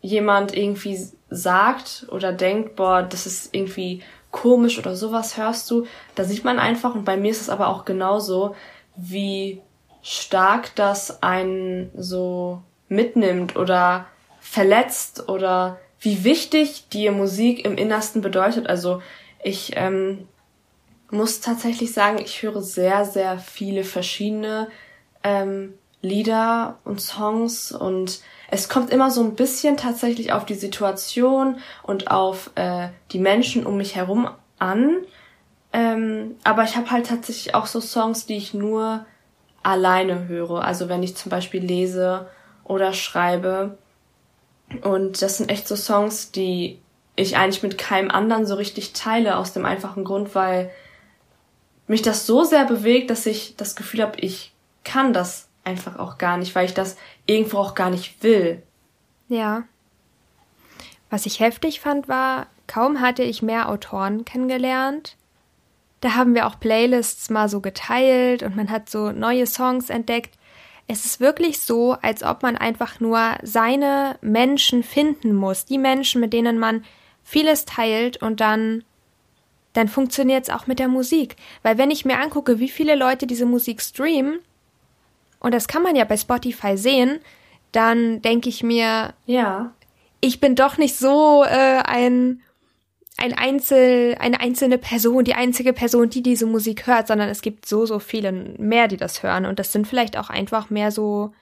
[0.02, 6.24] jemand irgendwie sagt oder denkt, boah, das ist irgendwie komisch oder sowas hörst du, da
[6.24, 8.54] sieht man einfach, und bei mir ist es aber auch genauso,
[8.94, 9.62] wie
[10.02, 14.04] stark das einen so mitnimmt oder
[14.38, 18.66] verletzt oder wie wichtig die Musik im Innersten bedeutet.
[18.66, 19.00] Also
[19.42, 20.28] ich ähm,
[21.12, 24.68] muss tatsächlich sagen, ich höre sehr, sehr viele verschiedene
[25.22, 28.20] ähm, Lieder und Songs und
[28.50, 33.64] es kommt immer so ein bisschen tatsächlich auf die Situation und auf äh, die Menschen
[33.64, 34.96] um mich herum an.
[35.72, 39.06] Ähm, aber ich habe halt tatsächlich auch so Songs, die ich nur
[39.62, 40.64] alleine höre.
[40.64, 42.28] Also wenn ich zum Beispiel lese
[42.64, 43.78] oder schreibe.
[44.82, 46.78] Und das sind echt so Songs, die
[47.16, 50.70] ich eigentlich mit keinem anderen so richtig teile, aus dem einfachen Grund, weil
[51.92, 56.16] mich das so sehr bewegt, dass ich das Gefühl habe, ich kann das einfach auch
[56.16, 58.62] gar nicht, weil ich das irgendwo auch gar nicht will.
[59.28, 59.64] Ja.
[61.10, 65.18] Was ich heftig fand, war, kaum hatte ich mehr Autoren kennengelernt.
[66.00, 70.38] Da haben wir auch Playlists mal so geteilt und man hat so neue Songs entdeckt.
[70.88, 76.22] Es ist wirklich so, als ob man einfach nur seine Menschen finden muss, die Menschen,
[76.22, 76.86] mit denen man
[77.22, 78.82] vieles teilt und dann
[79.72, 81.36] dann funktioniert es auch mit der Musik.
[81.62, 84.38] Weil wenn ich mir angucke, wie viele Leute diese Musik streamen,
[85.40, 87.20] und das kann man ja bei Spotify sehen,
[87.72, 89.72] dann denke ich mir, ja,
[90.20, 92.42] ich bin doch nicht so äh, ein
[93.18, 97.66] ein Einzel, eine einzelne Person, die einzige Person, die diese Musik hört, sondern es gibt
[97.66, 99.46] so, so viele mehr, die das hören.
[99.46, 101.32] Und das sind vielleicht auch einfach mehr so,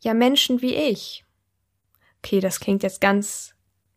[0.00, 1.24] ja, Menschen wie ich.
[2.18, 3.51] Okay, das klingt jetzt ganz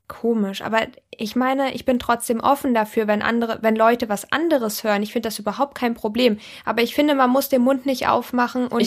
[0.07, 4.83] komisch, aber ich meine, ich bin trotzdem offen dafür, wenn andere, wenn Leute was anderes
[4.83, 5.01] hören.
[5.03, 6.37] Ich finde das überhaupt kein Problem.
[6.63, 8.81] Aber ich finde, man muss den Mund nicht aufmachen und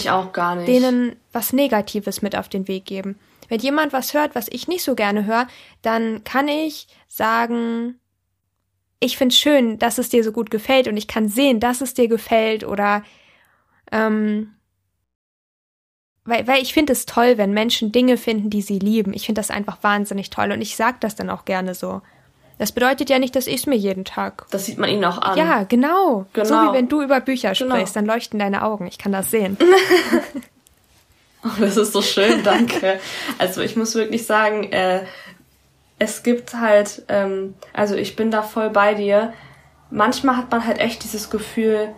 [0.67, 3.19] denen was Negatives mit auf den Weg geben.
[3.49, 5.49] Wenn jemand was hört, was ich nicht so gerne höre,
[5.83, 7.99] dann kann ich sagen,
[9.01, 11.81] ich finde es schön, dass es dir so gut gefällt und ich kann sehen, dass
[11.81, 13.03] es dir gefällt oder
[13.91, 14.55] ähm,
[16.29, 19.13] weil, weil ich finde es toll, wenn Menschen Dinge finden, die sie lieben.
[19.15, 22.03] Ich finde das einfach wahnsinnig toll und ich sage das dann auch gerne so.
[22.59, 24.47] Das bedeutet ja nicht, dass ich es mir jeden Tag.
[24.51, 25.39] Das sieht man ihnen auch an.
[25.39, 26.27] Ja, genau.
[26.33, 26.45] genau.
[26.45, 27.77] So wie wenn du über Bücher genau.
[27.77, 28.87] sprichst, dann leuchten deine Augen.
[28.89, 29.57] Ich kann das sehen.
[31.45, 32.99] oh, das ist so schön, danke.
[33.39, 35.05] Also ich muss wirklich sagen, äh,
[36.01, 39.33] es gibt halt, ähm, also ich bin da voll bei dir.
[39.91, 41.95] Manchmal hat man halt echt dieses Gefühl,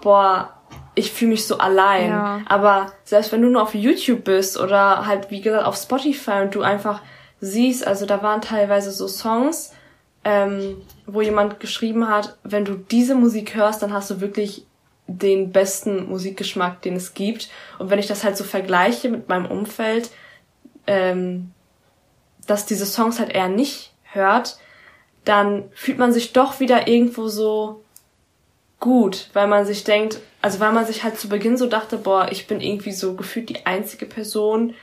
[0.00, 0.57] boah,
[0.98, 2.10] ich fühle mich so allein.
[2.10, 2.40] Ja.
[2.46, 6.54] Aber selbst wenn du nur auf YouTube bist oder halt, wie gesagt, auf Spotify und
[6.54, 7.02] du einfach
[7.40, 9.72] siehst, also da waren teilweise so Songs,
[10.24, 14.66] ähm, wo jemand geschrieben hat, wenn du diese Musik hörst, dann hast du wirklich
[15.06, 17.48] den besten Musikgeschmack, den es gibt.
[17.78, 20.10] Und wenn ich das halt so vergleiche mit meinem Umfeld,
[20.86, 21.52] ähm,
[22.46, 24.58] dass diese Songs halt eher nicht hört,
[25.24, 27.82] dann fühlt man sich doch wieder irgendwo so
[28.80, 32.28] gut, weil man sich denkt, also weil man sich halt zu Beginn so dachte, boah,
[32.30, 34.74] ich bin irgendwie so gefühlt die einzige Person,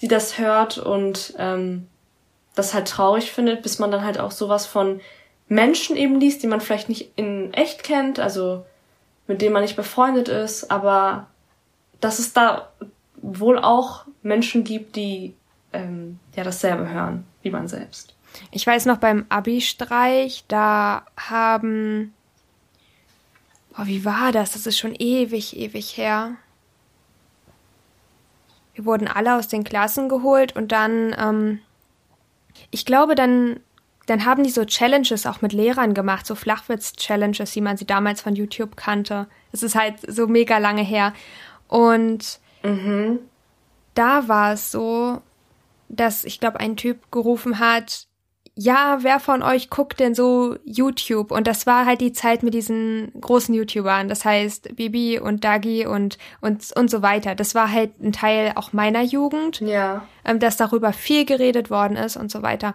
[0.00, 1.88] die das hört und ähm,
[2.54, 5.00] das halt traurig findet, bis man dann halt auch sowas von
[5.48, 8.64] Menschen eben liest, die man vielleicht nicht in echt kennt, also
[9.26, 11.26] mit denen man nicht befreundet ist, aber
[12.00, 12.68] dass es da
[13.16, 15.34] wohl auch Menschen gibt, die
[15.72, 18.14] ähm, ja dasselbe hören wie man selbst.
[18.50, 22.14] Ich weiß noch beim Abi-Streich, da haben.
[23.78, 24.52] Oh, wie war das?
[24.52, 26.36] Das ist schon ewig, ewig her.
[28.74, 31.60] Wir wurden alle aus den Klassen geholt und dann, ähm,
[32.70, 33.60] ich glaube, dann,
[34.06, 38.20] dann haben die so Challenges auch mit Lehrern gemacht, so Flachwitz-Challenges, wie man sie damals
[38.20, 39.26] von YouTube kannte.
[39.52, 41.12] Das ist halt so mega lange her.
[41.68, 43.20] Und mhm.
[43.94, 45.22] da war es so,
[45.88, 48.06] dass ich glaube, ein Typ gerufen hat,
[48.54, 51.30] ja, wer von euch guckt denn so YouTube?
[51.30, 55.86] Und das war halt die Zeit mit diesen großen YouTubern, das heißt Bibi und Dagi
[55.86, 57.34] und, und, und so weiter.
[57.34, 60.06] Das war halt ein Teil auch meiner Jugend, ja.
[60.24, 62.74] ähm, dass darüber viel geredet worden ist und so weiter.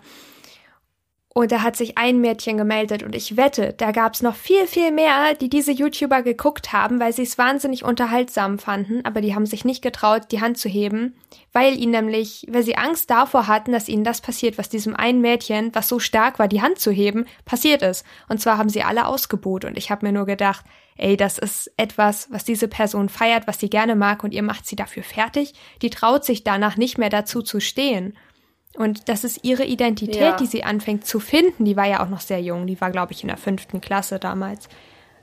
[1.37, 4.91] Und da hat sich ein Mädchen gemeldet und ich wette, da gab's noch viel, viel
[4.91, 9.45] mehr, die diese YouTuber geguckt haben, weil sie es wahnsinnig unterhaltsam fanden, aber die haben
[9.45, 11.15] sich nicht getraut, die Hand zu heben,
[11.53, 15.21] weil ihnen nämlich, weil sie Angst davor hatten, dass ihnen das passiert, was diesem einen
[15.21, 18.03] Mädchen, was so stark war, die Hand zu heben, passiert ist.
[18.27, 20.65] Und zwar haben sie alle ausgebuht und ich habe mir nur gedacht,
[20.97, 24.65] ey, das ist etwas, was diese Person feiert, was sie gerne mag und ihr macht
[24.65, 28.17] sie dafür fertig, die traut sich danach nicht mehr dazu zu stehen.
[28.77, 30.35] Und das ist ihre Identität, ja.
[30.37, 31.65] die sie anfängt zu finden.
[31.65, 32.67] Die war ja auch noch sehr jung.
[32.67, 34.69] Die war, glaube ich, in der fünften Klasse damals.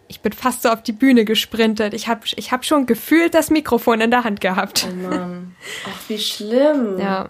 [0.08, 1.94] Ich bin fast so auf die Bühne gesprintet.
[1.94, 4.88] Ich habe ich hab schon gefühlt das Mikrofon in der Hand gehabt.
[4.90, 5.54] Oh Mann.
[5.86, 6.98] Ach, wie schlimm.
[6.98, 7.28] Ja.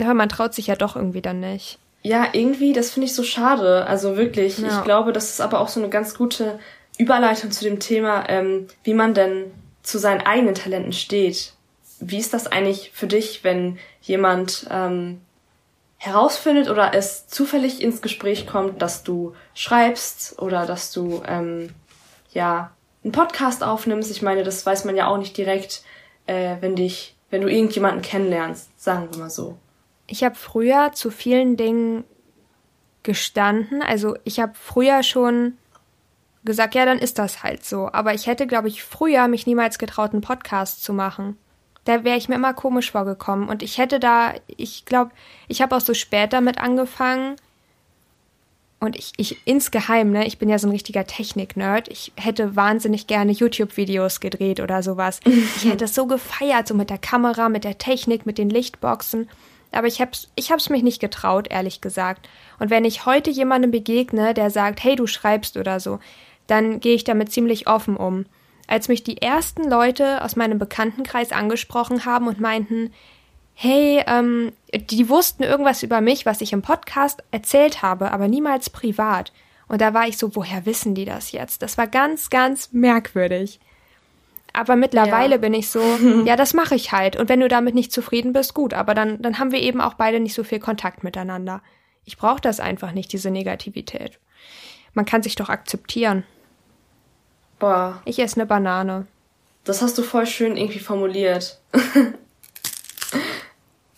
[0.00, 1.78] Aber man traut sich ja doch irgendwie dann nicht.
[2.02, 3.86] Ja, irgendwie, das finde ich so schade.
[3.86, 4.58] Also wirklich.
[4.58, 4.78] Ja.
[4.78, 6.58] Ich glaube, das ist aber auch so eine ganz gute
[6.98, 9.52] Überleitung zu dem Thema, ähm, wie man denn
[9.84, 11.52] zu seinen eigenen Talenten steht.
[12.00, 15.20] Wie ist das eigentlich für dich, wenn jemand ähm,
[16.00, 21.74] herausfindet oder es zufällig ins Gespräch kommt, dass du schreibst oder dass du ähm,
[22.32, 22.70] ja
[23.04, 24.10] einen Podcast aufnimmst.
[24.10, 25.84] Ich meine, das weiß man ja auch nicht direkt,
[26.26, 29.58] äh, wenn dich, wenn du irgendjemanden kennenlernst, sagen wir mal so.
[30.06, 32.04] Ich habe früher zu vielen Dingen
[33.02, 33.82] gestanden.
[33.82, 35.58] Also ich habe früher schon
[36.44, 37.90] gesagt, ja, dann ist das halt so.
[37.92, 41.36] Aber ich hätte, glaube ich, früher mich niemals getraut, einen Podcast zu machen
[41.84, 43.48] da wäre ich mir immer komisch vorgekommen.
[43.48, 45.12] Und ich hätte da, ich glaube,
[45.48, 47.36] ich habe auch so spät damit angefangen.
[48.80, 51.88] Und ich, ich insgeheim, ne, ich bin ja so ein richtiger Technik-Nerd.
[51.88, 55.20] Ich hätte wahnsinnig gerne YouTube-Videos gedreht oder sowas.
[55.24, 59.28] Ich hätte es so gefeiert, so mit der Kamera, mit der Technik, mit den Lichtboxen.
[59.72, 62.28] Aber ich hab's, ich hab's mich nicht getraut, ehrlich gesagt.
[62.58, 65.98] Und wenn ich heute jemandem begegne, der sagt, hey, du schreibst oder so,
[66.46, 68.24] dann gehe ich damit ziemlich offen um
[68.70, 72.92] als mich die ersten Leute aus meinem Bekanntenkreis angesprochen haben und meinten,
[73.54, 78.70] hey, ähm, die wussten irgendwas über mich, was ich im Podcast erzählt habe, aber niemals
[78.70, 79.32] privat.
[79.66, 81.62] Und da war ich so, woher wissen die das jetzt?
[81.62, 83.58] Das war ganz, ganz merkwürdig.
[84.52, 85.40] Aber mittlerweile ja.
[85.40, 85.82] bin ich so,
[86.24, 87.16] ja, das mache ich halt.
[87.16, 88.72] Und wenn du damit nicht zufrieden bist, gut.
[88.72, 91.60] Aber dann, dann haben wir eben auch beide nicht so viel Kontakt miteinander.
[92.04, 94.20] Ich brauche das einfach nicht, diese Negativität.
[94.94, 96.24] Man kann sich doch akzeptieren.
[97.60, 98.02] Boah.
[98.04, 99.06] Ich esse eine Banane.
[99.62, 101.60] Das hast du voll schön irgendwie formuliert.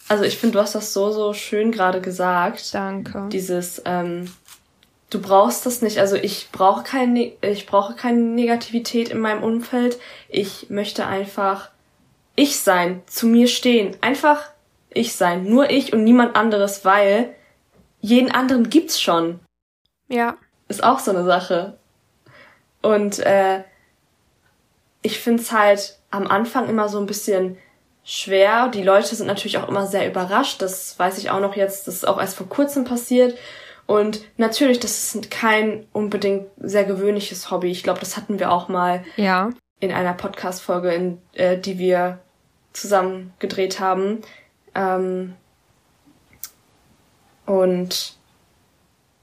[0.09, 2.75] also ich finde, du hast das so, so schön gerade gesagt.
[2.75, 3.29] Danke.
[3.31, 4.31] Dieses, ähm,
[5.09, 5.98] du brauchst das nicht.
[5.98, 9.98] Also ich brauche keine, ich brauche keine Negativität in meinem Umfeld.
[10.29, 11.70] Ich möchte einfach
[12.35, 13.96] ich sein, zu mir stehen.
[14.01, 14.51] Einfach
[14.90, 15.44] ich sein.
[15.44, 17.35] Nur ich und niemand anderes, weil
[18.01, 19.38] jeden anderen gibt's schon.
[20.09, 20.37] Ja.
[20.66, 21.79] Ist auch so eine Sache.
[22.83, 23.62] Und äh,
[25.03, 27.57] ich finde es halt am Anfang immer so ein bisschen
[28.05, 28.68] schwer.
[28.68, 30.61] Die Leute sind natürlich auch immer sehr überrascht.
[30.61, 31.87] Das weiß ich auch noch jetzt.
[31.87, 33.38] Das ist auch erst vor kurzem passiert.
[33.87, 37.71] Und natürlich, das ist kein unbedingt sehr gewöhnliches Hobby.
[37.71, 39.51] Ich glaube, das hatten wir auch mal ja.
[39.81, 42.21] in einer Podcast-Folge, in, äh, die wir
[42.73, 44.23] zusammen gedreht haben.
[44.75, 45.35] Ähm,
[47.45, 48.14] und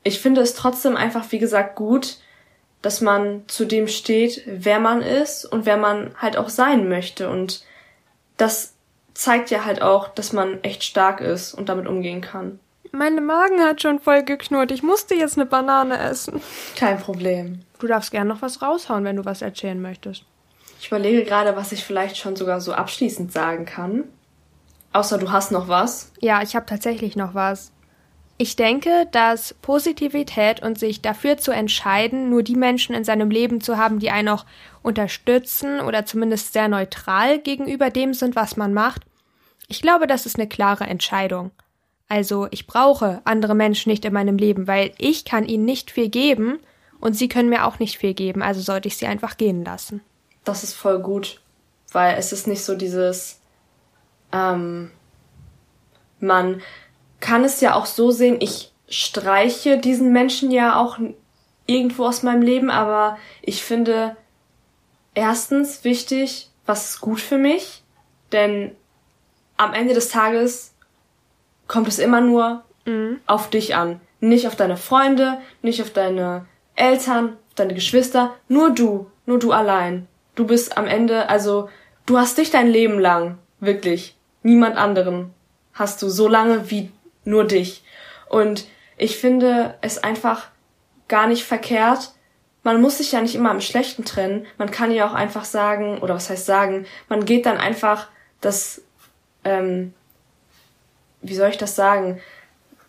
[0.04, 2.18] ich finde es trotzdem einfach, wie gesagt, gut,
[2.82, 7.30] dass man zu dem steht, wer man ist und wer man halt auch sein möchte.
[7.30, 7.64] Und
[8.38, 8.74] das
[9.14, 12.60] zeigt ja halt auch, dass man echt stark ist und damit umgehen kann.
[12.92, 14.72] Mein Magen hat schon voll geknurrt.
[14.72, 16.42] Ich musste jetzt eine Banane essen.
[16.76, 17.62] Kein Problem.
[17.78, 20.24] Du darfst gern noch was raushauen, wenn du was erzählen möchtest.
[20.80, 24.06] Ich überlege gerade, was ich vielleicht schon sogar so abschließend sagen kann.
[24.94, 26.12] Außer du hast noch was.
[26.20, 27.72] Ja, ich habe tatsächlich noch was.
[28.42, 33.60] Ich denke, dass Positivität und sich dafür zu entscheiden, nur die Menschen in seinem Leben
[33.60, 34.46] zu haben, die einen auch
[34.82, 39.02] unterstützen oder zumindest sehr neutral gegenüber dem sind, was man macht,
[39.68, 41.52] ich glaube, das ist eine klare Entscheidung.
[42.08, 46.10] Also ich brauche andere Menschen nicht in meinem Leben, weil ich kann ihnen nicht viel
[46.10, 46.60] geben
[47.02, 50.02] und sie können mir auch nicht viel geben, also sollte ich sie einfach gehen lassen.
[50.46, 51.42] Das ist voll gut,
[51.92, 53.42] weil es ist nicht so dieses,
[54.32, 54.92] ähm,
[56.22, 56.62] man
[57.20, 60.98] kann es ja auch so sehen, ich streiche diesen Menschen ja auch
[61.66, 64.16] irgendwo aus meinem Leben, aber ich finde
[65.14, 67.84] erstens wichtig, was ist gut für mich,
[68.32, 68.76] denn
[69.58, 70.74] am Ende des Tages
[71.68, 73.20] kommt es immer nur mhm.
[73.28, 74.00] auf dich an.
[74.22, 79.52] Nicht auf deine Freunde, nicht auf deine Eltern, auf deine Geschwister, nur du, nur du
[79.52, 80.08] allein.
[80.36, 81.70] Du bist am Ende, also
[82.06, 85.34] du hast dich dein Leben lang, wirklich, niemand anderen
[85.80, 86.92] hast du so lange wie
[87.30, 87.84] nur dich.
[88.28, 88.66] Und
[88.98, 90.48] ich finde es einfach
[91.08, 92.12] gar nicht verkehrt.
[92.64, 94.46] Man muss sich ja nicht immer am Schlechten trennen.
[94.58, 98.10] Man kann ja auch einfach sagen, oder was heißt sagen, man geht dann einfach
[98.42, 98.82] das,
[99.44, 99.94] ähm,
[101.22, 102.20] wie soll ich das sagen?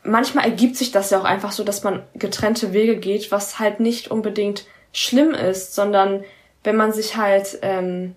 [0.02, 3.80] Manchmal ergibt sich das ja auch einfach so, dass man getrennte Wege geht, was halt
[3.80, 6.24] nicht unbedingt schlimm ist, sondern
[6.64, 8.16] wenn man sich halt, ähm,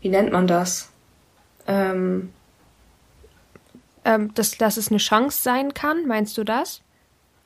[0.00, 0.90] wie nennt man das?
[1.66, 2.32] Ähm,
[4.04, 6.82] ähm, dass, dass es eine Chance sein kann, meinst du das?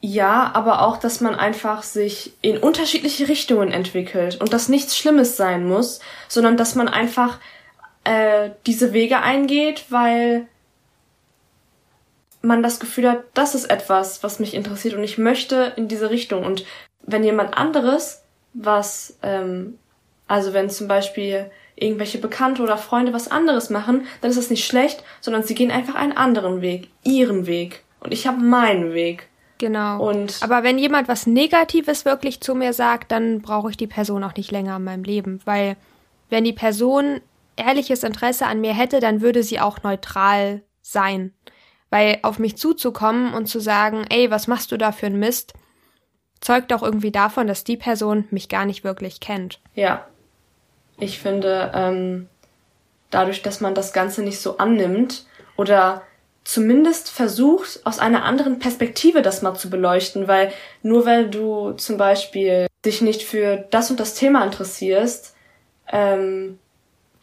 [0.01, 5.37] Ja, aber auch, dass man einfach sich in unterschiedliche Richtungen entwickelt und dass nichts Schlimmes
[5.39, 7.39] sein muss, sondern dass man einfach
[8.05, 10.47] äh, diese Wege eingeht, weil
[12.43, 16.11] man das Gefühl hat, das ist etwas, was mich interessiert und ich möchte in diese
[16.11, 16.45] Richtung.
[16.45, 16.67] Und
[17.03, 19.79] wenn jemand anderes was, ähm,
[20.29, 24.65] also wenn zum Beispiel irgendwelche Bekannte oder Freunde was anderes machen, dann ist das nicht
[24.65, 27.85] schlecht, sondern sie gehen einfach einen anderen Weg, ihren Weg.
[28.01, 29.29] Und ich habe meinen Weg.
[29.59, 30.07] Genau.
[30.07, 34.25] Und Aber wenn jemand was Negatives wirklich zu mir sagt, dann brauche ich die Person
[34.25, 35.77] auch nicht länger in meinem Leben, weil
[36.29, 37.21] wenn die Person
[37.57, 41.33] ehrliches Interesse an mir hätte, dann würde sie auch neutral sein.
[41.91, 45.55] Weil auf mich zuzukommen und zu sagen, ey, was machst du da für ein Mist,
[46.41, 49.61] zeugt auch irgendwie davon, dass die Person mich gar nicht wirklich kennt.
[49.75, 50.07] Ja,
[50.99, 52.29] ich finde, ähm,
[53.11, 55.27] dadurch, dass man das Ganze nicht so annimmt
[55.57, 56.03] oder
[56.45, 60.53] zumindest versucht, aus einer anderen Perspektive das mal zu beleuchten, weil
[60.83, 65.35] nur weil du zum Beispiel dich nicht für das und das Thema interessierst,
[65.91, 66.59] ähm,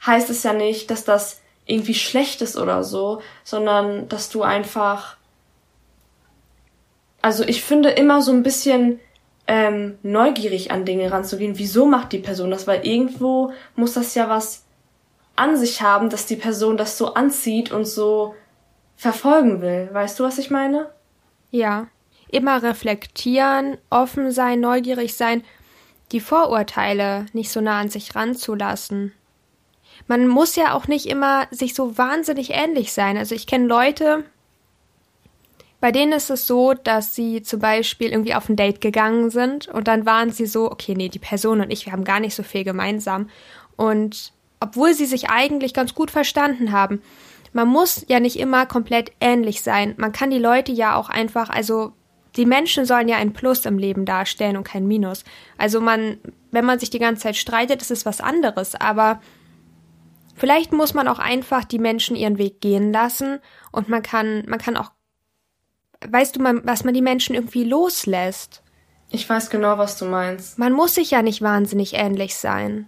[0.05, 5.17] heißt es ja nicht, dass das irgendwie schlecht ist oder so, sondern dass du einfach,
[7.21, 8.99] also ich finde immer so ein bisschen
[9.51, 11.59] ähm, neugierig an Dinge ranzugehen.
[11.59, 12.67] Wieso macht die Person das?
[12.67, 14.63] Weil irgendwo muss das ja was
[15.35, 18.33] an sich haben, dass die Person das so anzieht und so
[18.95, 19.89] verfolgen will.
[19.91, 20.89] Weißt du, was ich meine?
[21.49, 21.87] Ja.
[22.29, 25.43] Immer reflektieren, offen sein, neugierig sein,
[26.13, 29.11] die Vorurteile nicht so nah an sich ranzulassen.
[30.07, 33.17] Man muss ja auch nicht immer sich so wahnsinnig ähnlich sein.
[33.17, 34.23] Also ich kenne Leute,
[35.81, 39.67] bei denen ist es so, dass sie zum Beispiel irgendwie auf ein Date gegangen sind
[39.67, 42.35] und dann waren sie so, okay, nee, die Person und ich, wir haben gar nicht
[42.35, 43.29] so viel gemeinsam.
[43.75, 47.01] Und obwohl sie sich eigentlich ganz gut verstanden haben,
[47.51, 49.95] man muss ja nicht immer komplett ähnlich sein.
[49.97, 51.93] Man kann die Leute ja auch einfach, also
[52.35, 55.23] die Menschen sollen ja ein Plus im Leben darstellen und kein Minus.
[55.57, 56.19] Also man,
[56.51, 59.19] wenn man sich die ganze Zeit streitet, ist es was anderes, aber
[60.35, 63.39] vielleicht muss man auch einfach die Menschen ihren Weg gehen lassen
[63.71, 64.91] und man kann, man kann auch
[66.07, 68.61] weißt du, man, was man die Menschen irgendwie loslässt.
[69.09, 70.57] Ich weiß genau, was du meinst.
[70.57, 72.87] Man muss sich ja nicht wahnsinnig ähnlich sein.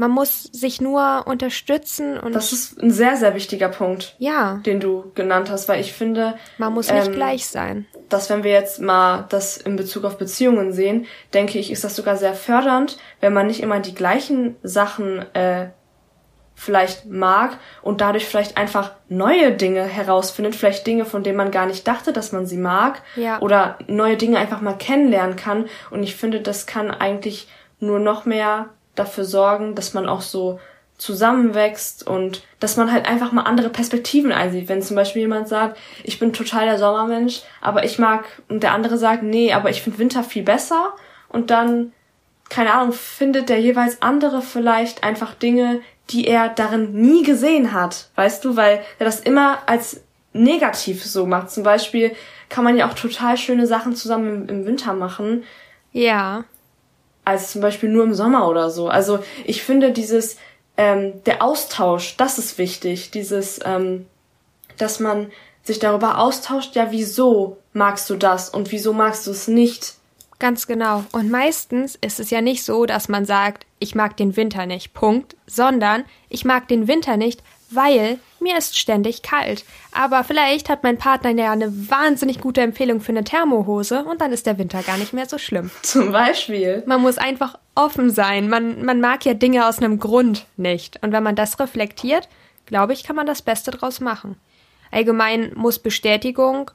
[0.00, 2.34] Man muss sich nur unterstützen und.
[2.34, 4.16] Das ist ein sehr, sehr wichtiger Punkt.
[4.18, 4.54] Ja.
[4.64, 6.36] Den du genannt hast, weil ich finde.
[6.56, 7.86] Man muss nicht ähm, gleich sein.
[8.08, 11.04] Dass wenn wir jetzt mal das in Bezug auf Beziehungen sehen,
[11.34, 15.68] denke ich, ist das sogar sehr fördernd, wenn man nicht immer die gleichen Sachen äh,
[16.60, 21.64] vielleicht mag und dadurch vielleicht einfach neue Dinge herausfindet, vielleicht Dinge, von denen man gar
[21.64, 23.40] nicht dachte, dass man sie mag ja.
[23.40, 25.64] oder neue Dinge einfach mal kennenlernen kann.
[25.90, 27.48] Und ich finde, das kann eigentlich
[27.78, 30.60] nur noch mehr dafür sorgen, dass man auch so
[30.98, 34.68] zusammenwächst und dass man halt einfach mal andere Perspektiven einsieht.
[34.68, 38.72] Wenn zum Beispiel jemand sagt, ich bin total der Sommermensch, aber ich mag, und der
[38.72, 40.92] andere sagt, nee, aber ich finde Winter viel besser
[41.30, 41.94] und dann,
[42.50, 45.80] keine Ahnung, findet der jeweils andere vielleicht einfach Dinge,
[46.10, 51.26] die er darin nie gesehen hat, weißt du, weil er das immer als negativ so
[51.26, 51.50] macht.
[51.50, 52.14] Zum Beispiel
[52.48, 55.44] kann man ja auch total schöne Sachen zusammen im, Winter machen.
[55.92, 56.44] Ja.
[57.24, 58.88] Als zum Beispiel nur im Sommer oder so.
[58.88, 60.36] Also ich finde dieses,
[60.76, 63.12] ähm, der Austausch, das ist wichtig.
[63.12, 64.06] Dieses, ähm,
[64.76, 65.30] dass man
[65.62, 69.94] sich darüber austauscht, ja, wieso magst du das und wieso magst du es nicht?
[70.40, 71.04] Ganz genau.
[71.12, 74.94] Und meistens ist es ja nicht so, dass man sagt, ich mag den Winter nicht,
[74.94, 79.64] Punkt, sondern ich mag den Winter nicht, weil mir ist ständig kalt.
[79.92, 84.32] Aber vielleicht hat mein Partner ja eine wahnsinnig gute Empfehlung für eine Thermohose und dann
[84.32, 85.70] ist der Winter gar nicht mehr so schlimm.
[85.82, 86.82] Zum Beispiel.
[86.86, 88.48] Man muss einfach offen sein.
[88.48, 91.02] Man, man mag ja Dinge aus einem Grund nicht.
[91.02, 92.28] Und wenn man das reflektiert,
[92.64, 94.36] glaube ich, kann man das Beste draus machen.
[94.90, 96.70] Allgemein muss Bestätigung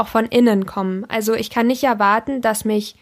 [0.00, 1.04] auch von innen kommen.
[1.08, 2.96] Also ich kann nicht erwarten, dass mich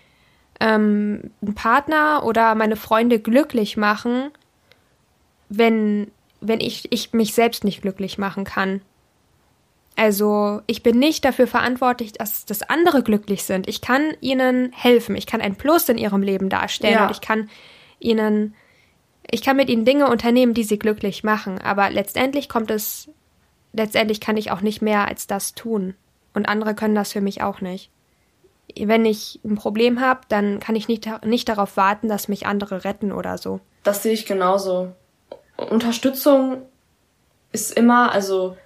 [0.61, 4.30] ähm, ein Partner oder meine Freunde glücklich machen,
[5.49, 8.82] wenn, wenn ich, ich mich selbst nicht glücklich machen kann.
[9.96, 13.68] Also ich bin nicht dafür verantwortlich, dass, dass andere glücklich sind.
[13.68, 15.16] Ich kann ihnen helfen.
[15.16, 17.07] Ich kann ein Plus in ihrem Leben darstellen ja.
[17.07, 17.51] und ich kann
[17.99, 18.55] ihnen,
[19.28, 21.59] ich kann mit ihnen Dinge unternehmen, die sie glücklich machen.
[21.61, 23.11] Aber letztendlich kommt es,
[23.72, 25.94] letztendlich kann ich auch nicht mehr als das tun.
[26.39, 27.91] Und andere können das für mich auch nicht.
[28.78, 32.84] Wenn ich ein Problem habe, dann kann ich nicht, nicht darauf warten, dass mich andere
[32.84, 33.59] retten oder so.
[33.82, 34.93] Das sehe ich genauso.
[35.57, 36.62] Unterstützung
[37.51, 38.57] ist immer, also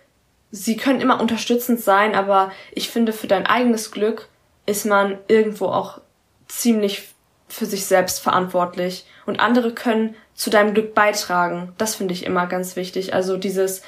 [0.50, 4.28] sie können immer unterstützend sein, aber ich finde, für dein eigenes Glück
[4.66, 6.02] ist man irgendwo auch
[6.48, 7.08] ziemlich
[7.48, 9.06] für sich selbst verantwortlich.
[9.24, 11.72] Und andere können zu deinem Glück beitragen.
[11.78, 13.14] Das finde ich immer ganz wichtig.
[13.14, 13.80] Also dieses,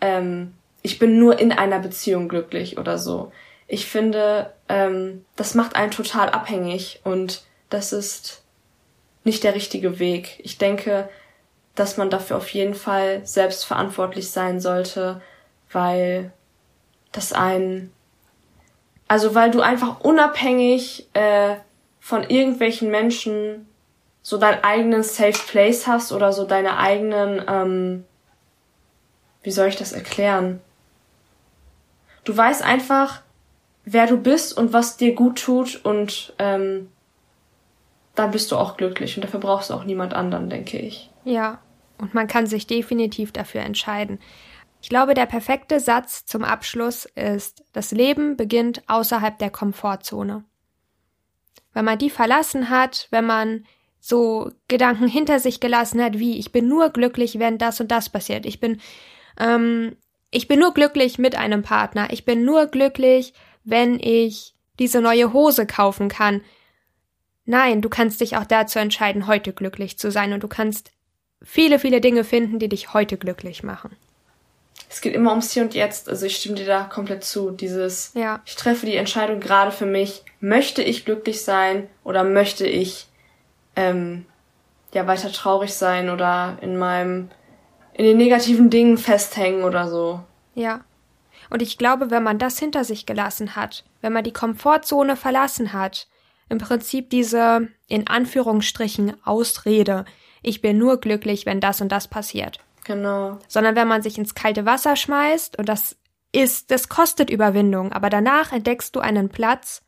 [0.00, 3.32] ähm, ich bin nur in einer Beziehung glücklich oder so.
[3.68, 8.42] Ich finde, ähm, das macht einen total abhängig und das ist
[9.24, 10.40] nicht der richtige Weg.
[10.42, 11.08] Ich denke,
[11.74, 15.22] dass man dafür auf jeden Fall selbst verantwortlich sein sollte,
[15.70, 16.32] weil
[17.12, 17.92] das ein,
[19.08, 21.56] also weil du einfach unabhängig äh,
[22.00, 23.68] von irgendwelchen Menschen
[24.22, 28.04] so deinen eigenen Safe Place hast oder so deine eigenen, ähm,
[29.42, 30.60] wie soll ich das erklären?
[32.24, 33.22] Du weißt einfach,
[33.84, 36.88] wer du bist und was dir gut tut und ähm,
[38.14, 41.10] dann bist du auch glücklich und dafür brauchst du auch niemand anderen, denke ich.
[41.24, 41.60] Ja,
[41.98, 44.18] und man kann sich definitiv dafür entscheiden.
[44.80, 50.44] Ich glaube, der perfekte Satz zum Abschluss ist, das Leben beginnt außerhalb der Komfortzone.
[51.72, 53.64] Wenn man die verlassen hat, wenn man
[54.00, 58.10] so Gedanken hinter sich gelassen hat, wie ich bin nur glücklich, wenn das und das
[58.10, 58.44] passiert.
[58.44, 58.80] Ich bin,
[59.38, 59.96] ähm,
[60.32, 62.08] ich bin nur glücklich mit einem Partner.
[62.10, 66.40] Ich bin nur glücklich, wenn ich diese neue Hose kaufen kann.
[67.44, 70.90] Nein, du kannst dich auch dazu entscheiden, heute glücklich zu sein und du kannst
[71.42, 73.96] viele, viele Dinge finden, die dich heute glücklich machen
[74.92, 76.08] es geht immer ums Hier und Jetzt.
[76.08, 77.50] Also ich stimme dir da komplett zu.
[77.50, 78.40] Dieses, ja.
[78.44, 80.22] ich treffe die Entscheidung gerade für mich.
[80.40, 83.06] Möchte ich glücklich sein oder möchte ich
[83.74, 84.26] ähm,
[84.92, 87.30] ja weiter traurig sein oder in meinem
[87.94, 90.20] in den negativen Dingen festhängen oder so.
[90.54, 90.80] Ja.
[91.50, 95.72] Und ich glaube, wenn man das hinter sich gelassen hat, wenn man die Komfortzone verlassen
[95.72, 96.08] hat,
[96.48, 100.04] im Prinzip diese in Anführungsstrichen Ausrede,
[100.42, 102.58] ich bin nur glücklich, wenn das und das passiert.
[102.84, 103.38] Genau.
[103.48, 105.96] Sondern wenn man sich ins kalte Wasser schmeißt und das
[106.32, 109.82] ist, das kostet Überwindung, aber danach entdeckst du einen Platz,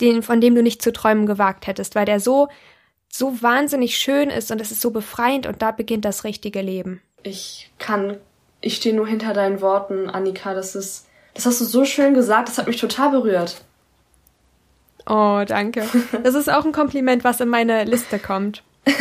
[0.00, 2.48] den, von dem du nicht zu träumen gewagt hättest, weil der so,
[3.08, 7.00] so wahnsinnig schön ist und es ist so befreiend und da beginnt das richtige Leben.
[7.22, 8.16] Ich kann,
[8.60, 12.48] ich stehe nur hinter deinen Worten, Annika, das ist, das hast du so schön gesagt,
[12.48, 13.62] das hat mich total berührt.
[15.06, 15.86] Oh, danke.
[16.22, 18.62] Das ist auch ein Kompliment, was in meine Liste kommt.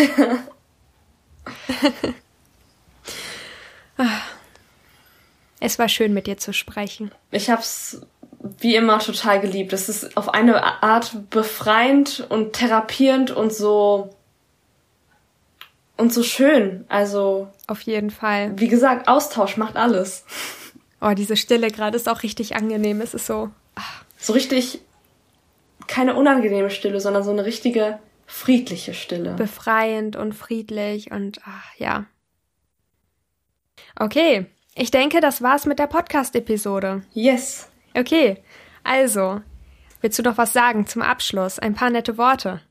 [5.60, 7.12] Es war schön, mit dir zu sprechen.
[7.32, 8.02] Ich hab's
[8.60, 9.74] wie immer total geliebt.
[9.74, 14.16] Es ist auf eine Art befreiend und therapierend und so
[15.98, 16.86] und so schön.
[16.90, 18.52] Also auf jeden Fall.
[18.60, 20.26] Wie gesagt, Austausch macht alles.
[21.02, 23.02] Oh, diese Stille gerade ist auch richtig angenehm.
[23.02, 24.04] Es ist so ach.
[24.18, 24.82] so richtig
[25.88, 29.34] keine unangenehme Stille, sondern so eine richtige friedliche Stille.
[29.34, 32.06] Befreiend und friedlich und ach, ja.
[33.96, 34.46] Okay,
[34.76, 37.04] ich denke, das war's mit der Podcast-Episode.
[37.14, 37.70] Yes.
[37.98, 38.38] Okay,
[38.84, 39.42] also,
[40.02, 41.58] willst du noch was sagen zum Abschluss?
[41.58, 42.62] Ein paar nette Worte.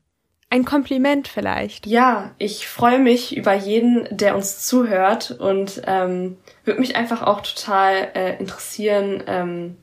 [0.49, 1.85] Ein Kompliment vielleicht.
[1.85, 7.41] Ja, ich freue mich über jeden, der uns zuhört und ähm, würde mich einfach auch
[7.41, 9.75] total äh, interessieren, ähm,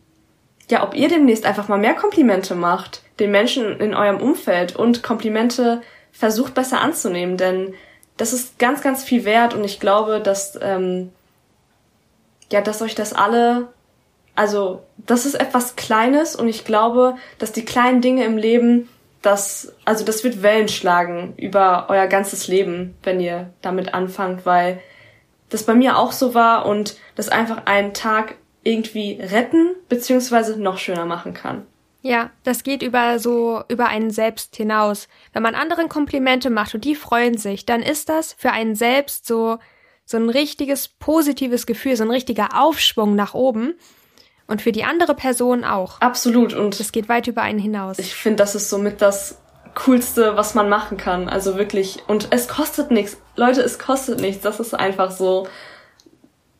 [0.70, 5.03] ja, ob ihr demnächst einfach mal mehr Komplimente macht, den Menschen in eurem Umfeld und
[5.03, 7.74] Komplimente versucht besser anzunehmen, denn
[8.16, 11.11] das ist ganz, ganz viel wert und ich glaube, dass ähm,
[12.51, 13.68] ja, dass euch das alle,
[14.35, 18.89] also das ist etwas Kleines und ich glaube, dass die kleinen Dinge im Leben,
[19.22, 24.80] das, also das wird Wellen schlagen über euer ganzes Leben, wenn ihr damit anfangt, weil
[25.51, 30.78] das bei mir auch so war und das einfach einen Tag irgendwie retten beziehungsweise noch
[30.78, 31.66] schöner machen kann.
[32.03, 35.09] Ja, das geht über so über einen selbst hinaus.
[35.32, 39.26] Wenn man anderen Komplimente macht und die freuen sich, dann ist das für einen selbst
[39.26, 39.59] so
[40.05, 43.74] so ein richtiges positives Gefühl, so ein richtiger Aufschwung nach oben
[44.47, 46.01] und für die andere Person auch.
[46.01, 47.99] Absolut und es geht weit über einen hinaus.
[47.99, 49.38] Ich finde, das ist somit das
[49.74, 51.28] coolste, was man machen kann.
[51.28, 53.16] Also wirklich und es kostet nichts.
[53.36, 54.42] Leute, es kostet nichts.
[54.42, 55.49] Das ist einfach so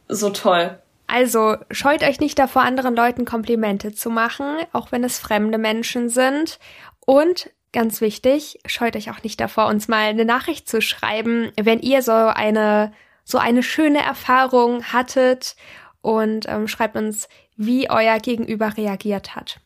[0.09, 0.79] so toll.
[1.07, 6.09] Also scheut euch nicht davor, anderen Leuten Komplimente zu machen, auch wenn es fremde Menschen
[6.09, 6.59] sind.
[7.01, 11.81] Und ganz wichtig, scheut euch auch nicht davor, uns mal eine Nachricht zu schreiben, wenn
[11.81, 12.93] ihr so eine
[13.25, 15.57] so eine schöne Erfahrung hattet
[16.03, 19.61] und ähm, schreibt uns, wie euer Gegenüber reagiert hat.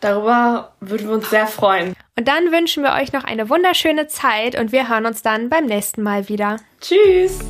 [0.00, 1.94] Darüber würden wir uns sehr freuen.
[2.16, 5.66] Und dann wünschen wir euch noch eine wunderschöne Zeit und wir hören uns dann beim
[5.66, 6.58] nächsten Mal wieder.
[6.80, 7.40] Tschüss!